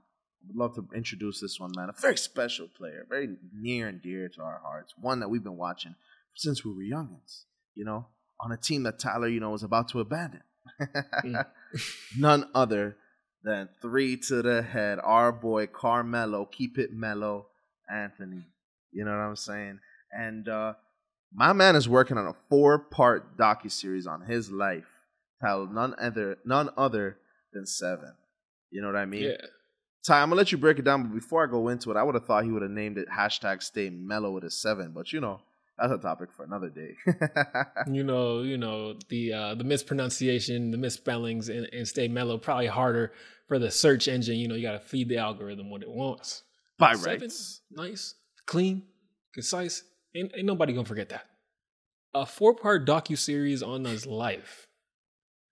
would 0.48 0.56
love 0.56 0.74
to 0.74 0.88
introduce 0.94 1.40
this 1.40 1.60
one, 1.60 1.72
man. 1.76 1.88
A 1.88 2.00
very 2.00 2.16
special 2.16 2.68
player, 2.68 3.06
very 3.08 3.28
near 3.54 3.88
and 3.88 4.02
dear 4.02 4.28
to 4.28 4.42
our 4.42 4.60
hearts. 4.64 4.94
One 5.00 5.20
that 5.20 5.28
we've 5.28 5.42
been 5.42 5.56
watching 5.56 5.94
since 6.34 6.64
we 6.64 6.72
were 6.72 6.82
youngins. 6.82 7.44
You 7.74 7.84
know, 7.84 8.06
on 8.40 8.52
a 8.52 8.56
team 8.56 8.82
that 8.82 8.98
Tyler, 8.98 9.28
you 9.28 9.40
know, 9.40 9.50
was 9.50 9.62
about 9.62 9.88
to 9.90 10.00
abandon. 10.00 10.42
mm. 10.80 11.46
None 12.18 12.48
other 12.54 12.96
than 13.42 13.68
three 13.80 14.16
to 14.16 14.42
the 14.42 14.62
head, 14.62 14.98
our 15.02 15.32
boy 15.32 15.66
Carmelo. 15.66 16.44
Keep 16.44 16.78
it 16.78 16.92
mellow, 16.92 17.46
Anthony. 17.90 18.44
You 18.92 19.04
know 19.04 19.12
what 19.12 19.22
I'm 19.22 19.36
saying? 19.36 19.78
And 20.12 20.48
uh, 20.48 20.74
my 21.34 21.52
man 21.52 21.76
is 21.76 21.88
working 21.88 22.18
on 22.18 22.26
a 22.26 22.34
four-part 22.48 23.36
docu-series 23.36 24.06
on 24.06 24.22
his 24.22 24.50
life 24.50 24.86
titled 25.40 25.74
none 25.74 25.94
other 26.00 26.38
none 26.44 26.70
other 26.76 27.18
than 27.52 27.66
seven. 27.66 28.14
You 28.70 28.80
know 28.80 28.88
what 28.88 28.96
I 28.96 29.06
mean? 29.06 29.24
Yeah. 29.24 29.46
Ty, 30.04 30.20
I'm 30.20 30.28
gonna 30.28 30.38
let 30.38 30.50
you 30.50 30.58
break 30.58 30.78
it 30.78 30.84
down, 30.84 31.04
but 31.04 31.14
before 31.14 31.46
I 31.46 31.50
go 31.50 31.68
into 31.68 31.90
it, 31.90 31.96
I 31.96 32.02
would 32.02 32.14
have 32.14 32.26
thought 32.26 32.44
he 32.44 32.50
would 32.50 32.62
have 32.62 32.70
named 32.70 32.98
it 32.98 33.08
hashtag 33.08 33.62
stay 33.62 33.88
mellow 33.90 34.32
with 34.32 34.44
a 34.44 34.50
seven, 34.50 34.92
but 34.92 35.12
you 35.12 35.20
know, 35.20 35.40
that's 35.78 35.92
a 35.92 35.98
topic 35.98 36.30
for 36.32 36.44
another 36.44 36.68
day. 36.68 36.96
you 37.92 38.02
know, 38.02 38.42
you 38.42 38.58
know, 38.58 38.94
the 39.08 39.32
uh 39.32 39.54
the 39.54 39.64
mispronunciation, 39.64 40.70
the 40.70 40.78
misspellings 40.78 41.48
and, 41.48 41.68
and 41.72 41.86
stay 41.86 42.08
mellow 42.08 42.38
probably 42.38 42.66
harder 42.66 43.12
for 43.46 43.58
the 43.58 43.70
search 43.70 44.08
engine. 44.08 44.36
You 44.36 44.48
know, 44.48 44.54
you 44.54 44.62
gotta 44.62 44.80
feed 44.80 45.08
the 45.08 45.18
algorithm 45.18 45.70
what 45.70 45.82
it 45.82 45.90
wants. 45.90 46.42
By 46.78 46.94
rights. 46.94 47.60
Nice, 47.70 48.14
clean, 48.46 48.82
concise, 49.34 49.84
Ain't, 50.16 50.32
ain't 50.36 50.46
nobody 50.46 50.72
gonna 50.72 50.86
forget 50.86 51.08
that. 51.10 51.26
A 52.14 52.26
four 52.26 52.54
part 52.54 52.86
docu 52.86 53.16
series 53.16 53.62
on 53.62 53.84
his 53.84 54.06
life. 54.06 54.66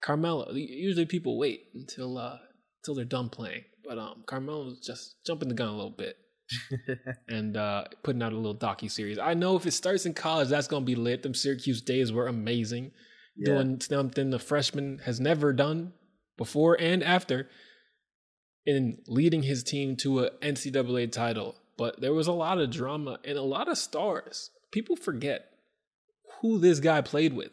Carmelo. 0.03 0.53
Usually 0.53 1.07
people 1.07 1.39
wait 1.39 1.65
until 1.75 2.19
uh 2.19 2.37
until 2.83 2.95
they're 2.95 3.05
done 3.05 3.29
playing, 3.29 3.65
but 3.87 3.99
um 3.99 4.25
Carmelo's 4.27 4.81
just 4.81 5.17
jumping 5.27 5.49
the 5.49 5.55
gun 5.55 5.69
a 5.69 5.75
little 5.77 5.91
bit. 5.91 6.17
and 7.29 7.57
uh, 7.57 7.85
putting 8.03 8.23
out 8.23 8.33
a 8.33 8.37
little 8.37 8.57
docu 8.57 8.91
series. 8.91 9.19
I 9.19 9.35
know 9.35 9.57
if 9.57 9.67
it 9.67 9.71
starts 9.73 10.07
in 10.07 10.15
college, 10.15 10.49
that's 10.49 10.67
gonna 10.67 10.85
be 10.85 10.95
lit. 10.97 11.23
Them 11.23 11.35
Syracuse 11.35 11.81
days 11.81 12.13
were 12.13 12.27
amazing, 12.27 12.93
yeah. 13.37 13.55
doing 13.55 13.81
something 13.81 14.31
the 14.31 14.39
freshman 14.39 14.99
has 15.05 15.21
never 15.21 15.53
done 15.53 15.93
before 16.37 16.77
and 16.81 17.05
after, 17.05 17.49
in 18.67 18.99
leading 19.07 19.43
his 19.43 19.63
team 19.63 19.97
to 19.97 20.21
a 20.21 20.31
NCAA 20.43 21.13
title 21.13 21.55
but 21.81 21.99
there 21.99 22.13
was 22.13 22.27
a 22.27 22.33
lot 22.33 22.59
of 22.59 22.71
drama 22.71 23.19
and 23.25 23.39
a 23.39 23.43
lot 23.43 23.67
of 23.67 23.79
stars. 23.79 24.51
People 24.71 24.97
forget 24.97 25.47
who 26.43 26.59
this 26.59 26.79
guy 26.79 27.01
played 27.01 27.33
with. 27.33 27.53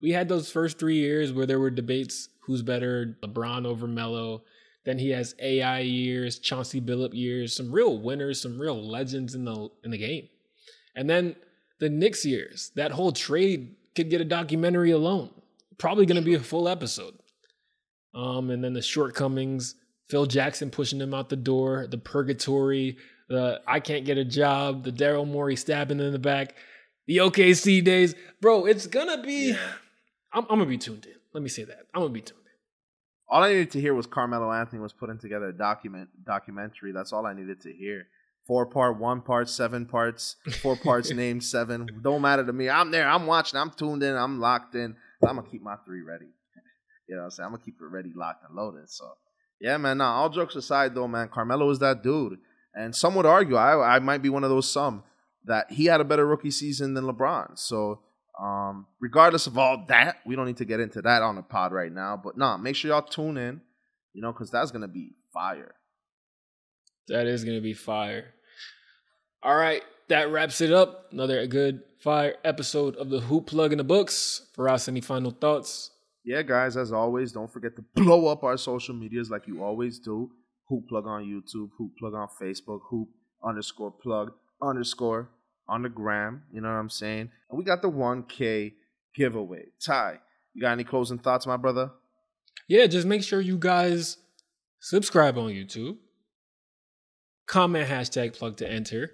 We 0.00 0.12
had 0.12 0.26
those 0.26 0.50
first 0.50 0.78
three 0.78 0.96
years 0.96 1.34
where 1.34 1.44
there 1.44 1.60
were 1.60 1.68
debates 1.68 2.30
who's 2.46 2.62
better, 2.62 3.18
LeBron 3.22 3.66
over 3.66 3.86
Melo. 3.86 4.44
Then 4.86 4.98
he 4.98 5.10
has 5.10 5.34
AI 5.38 5.80
years, 5.80 6.38
Chauncey 6.38 6.80
Billup 6.80 7.12
years, 7.12 7.54
some 7.54 7.70
real 7.70 7.98
winners, 7.98 8.40
some 8.40 8.58
real 8.58 8.82
legends 8.82 9.34
in 9.34 9.44
the 9.44 9.68
in 9.84 9.90
the 9.90 9.98
game. 9.98 10.30
And 10.96 11.10
then 11.10 11.36
the 11.78 11.90
Knicks 11.90 12.24
years, 12.24 12.70
that 12.76 12.92
whole 12.92 13.12
trade 13.12 13.76
could 13.94 14.08
get 14.08 14.22
a 14.22 14.24
documentary 14.24 14.92
alone. 14.92 15.28
Probably 15.76 16.06
going 16.06 16.16
to 16.16 16.24
be 16.24 16.34
a 16.34 16.40
full 16.40 16.70
episode. 16.70 17.18
Um, 18.14 18.48
and 18.48 18.64
then 18.64 18.72
the 18.72 18.80
shortcomings, 18.80 19.74
Phil 20.08 20.24
Jackson 20.24 20.70
pushing 20.70 21.02
him 21.02 21.12
out 21.12 21.28
the 21.28 21.36
door, 21.36 21.86
the 21.86 21.98
purgatory, 21.98 22.96
the 23.28 23.60
I 23.66 23.80
can't 23.80 24.04
get 24.04 24.18
a 24.18 24.24
job, 24.24 24.84
the 24.84 24.92
Daryl 24.92 25.26
Morey 25.26 25.56
stabbing 25.56 26.00
in 26.00 26.12
the 26.12 26.18
back, 26.18 26.54
the 27.06 27.18
OKC 27.18 27.84
days, 27.84 28.14
bro. 28.40 28.66
It's 28.66 28.86
gonna 28.86 29.22
be. 29.22 29.50
Yeah. 29.50 29.58
I'm, 30.32 30.44
I'm, 30.44 30.58
gonna 30.58 30.66
be 30.66 30.78
tuned 30.78 31.06
in. 31.06 31.14
Let 31.34 31.42
me 31.42 31.48
say 31.48 31.64
that. 31.64 31.86
I'm 31.94 32.02
gonna 32.02 32.12
be 32.12 32.20
tuned 32.20 32.40
in. 32.40 33.34
All 33.34 33.42
I 33.42 33.48
needed 33.48 33.70
to 33.72 33.80
hear 33.80 33.94
was 33.94 34.06
Carmelo 34.06 34.52
Anthony 34.52 34.80
was 34.80 34.92
putting 34.92 35.18
together 35.18 35.46
a 35.46 35.52
document 35.52 36.08
documentary. 36.24 36.92
That's 36.92 37.12
all 37.12 37.26
I 37.26 37.34
needed 37.34 37.60
to 37.62 37.72
hear. 37.72 38.06
Four 38.46 38.66
part, 38.66 38.98
one 38.98 39.20
part, 39.20 39.48
seven 39.48 39.86
parts, 39.86 40.36
four 40.60 40.76
parts 40.76 41.10
named 41.14 41.44
seven. 41.44 41.86
Don't 42.02 42.22
matter 42.22 42.44
to 42.44 42.52
me. 42.52 42.68
I'm 42.68 42.90
there. 42.90 43.08
I'm 43.08 43.26
watching. 43.26 43.58
I'm 43.58 43.70
tuned 43.70 44.02
in. 44.02 44.16
I'm 44.16 44.40
locked 44.40 44.74
in. 44.74 44.96
I'm 45.22 45.36
gonna 45.36 45.48
keep 45.48 45.62
my 45.62 45.76
three 45.84 46.02
ready. 46.02 46.26
You 47.08 47.16
know 47.16 47.22
what 47.22 47.26
I'm 47.26 47.30
saying? 47.32 47.46
I'm 47.46 47.52
gonna 47.52 47.64
keep 47.64 47.74
it 47.74 47.84
ready, 47.84 48.10
locked, 48.14 48.44
and 48.48 48.54
loaded. 48.54 48.88
So 48.88 49.04
yeah, 49.62 49.76
man. 49.76 49.98
Now, 49.98 50.14
all 50.14 50.28
jokes 50.28 50.56
aside, 50.56 50.94
though, 50.94 51.06
man, 51.06 51.28
Carmelo 51.28 51.70
is 51.70 51.78
that 51.78 52.02
dude. 52.02 52.38
And 52.74 52.94
some 52.94 53.14
would 53.14 53.26
argue, 53.26 53.56
I, 53.56 53.96
I 53.96 53.98
might 53.98 54.22
be 54.22 54.28
one 54.30 54.44
of 54.44 54.50
those 54.50 54.70
some, 54.70 55.04
that 55.44 55.70
he 55.70 55.86
had 55.86 56.00
a 56.00 56.04
better 56.04 56.26
rookie 56.26 56.50
season 56.50 56.94
than 56.94 57.04
LeBron. 57.04 57.58
So, 57.58 58.00
um, 58.40 58.86
regardless 59.00 59.46
of 59.46 59.58
all 59.58 59.84
that, 59.88 60.16
we 60.24 60.36
don't 60.36 60.46
need 60.46 60.56
to 60.56 60.64
get 60.64 60.80
into 60.80 61.02
that 61.02 61.22
on 61.22 61.36
the 61.36 61.42
pod 61.42 61.72
right 61.72 61.92
now. 61.92 62.20
But 62.22 62.38
nah, 62.38 62.56
make 62.56 62.76
sure 62.76 62.90
y'all 62.90 63.02
tune 63.02 63.36
in, 63.36 63.60
you 64.14 64.22
know, 64.22 64.32
because 64.32 64.50
that's 64.50 64.70
going 64.70 64.82
to 64.82 64.88
be 64.88 65.14
fire. 65.32 65.74
That 67.08 67.26
is 67.26 67.44
going 67.44 67.56
to 67.56 67.62
be 67.62 67.74
fire. 67.74 68.34
All 69.42 69.56
right, 69.56 69.82
that 70.08 70.30
wraps 70.30 70.60
it 70.60 70.72
up. 70.72 71.08
Another 71.12 71.46
good 71.46 71.82
fire 72.00 72.36
episode 72.44 72.96
of 72.96 73.10
the 73.10 73.20
Hoop 73.20 73.48
Plug 73.48 73.72
in 73.72 73.78
the 73.78 73.84
books. 73.84 74.46
Faraz, 74.56 74.88
any 74.88 75.00
final 75.00 75.32
thoughts? 75.32 75.90
Yeah, 76.24 76.42
guys, 76.42 76.76
as 76.76 76.92
always, 76.92 77.32
don't 77.32 77.52
forget 77.52 77.74
to 77.76 77.84
blow 77.94 78.28
up 78.28 78.44
our 78.44 78.56
social 78.56 78.94
medias 78.94 79.30
like 79.30 79.48
you 79.48 79.62
always 79.62 79.98
do. 79.98 80.30
Hoop 80.68 80.88
Plug 80.88 81.06
on 81.06 81.24
YouTube, 81.24 81.70
Hoop 81.78 81.92
Plug 81.98 82.14
on 82.14 82.28
Facebook, 82.40 82.80
Hoop 82.90 83.08
underscore 83.44 83.90
plug 83.90 84.32
underscore 84.62 85.30
on 85.68 85.82
the 85.82 85.88
gram. 85.88 86.42
You 86.52 86.60
know 86.60 86.68
what 86.68 86.74
I'm 86.74 86.90
saying? 86.90 87.30
And 87.50 87.58
we 87.58 87.64
got 87.64 87.82
the 87.82 87.90
1K 87.90 88.74
giveaway. 89.14 89.66
Ty, 89.84 90.18
you 90.54 90.62
got 90.62 90.72
any 90.72 90.84
closing 90.84 91.18
thoughts, 91.18 91.46
my 91.46 91.56
brother? 91.56 91.90
Yeah, 92.68 92.86
just 92.86 93.06
make 93.06 93.22
sure 93.22 93.40
you 93.40 93.58
guys 93.58 94.18
subscribe 94.80 95.36
on 95.38 95.50
YouTube. 95.50 95.96
Comment 97.46 97.88
hashtag 97.88 98.34
plug 98.34 98.56
to 98.58 98.70
enter. 98.70 99.10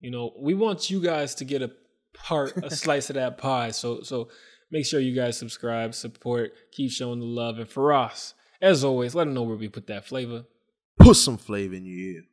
You 0.00 0.10
know, 0.10 0.32
we 0.38 0.54
want 0.54 0.90
you 0.90 1.00
guys 1.00 1.34
to 1.36 1.44
get 1.44 1.62
a 1.62 1.70
part, 2.14 2.56
a 2.56 2.70
slice 2.74 3.10
of 3.10 3.14
that 3.14 3.38
pie. 3.38 3.70
So 3.70 4.02
so 4.02 4.28
make 4.70 4.86
sure 4.86 5.00
you 5.00 5.14
guys 5.14 5.36
subscribe, 5.36 5.94
support, 5.94 6.52
keep 6.72 6.90
showing 6.90 7.20
the 7.20 7.26
love. 7.26 7.58
And 7.58 7.68
Faraz, 7.68 8.34
as 8.60 8.84
always, 8.84 9.14
let 9.14 9.24
them 9.24 9.34
know 9.34 9.42
where 9.42 9.56
we 9.56 9.68
put 9.68 9.86
that 9.88 10.06
flavor. 10.06 10.44
Put 11.08 11.16
some 11.16 11.38
flavor 11.38 11.74
in 11.74 11.86
your 11.86 11.96
ear. 12.16 12.24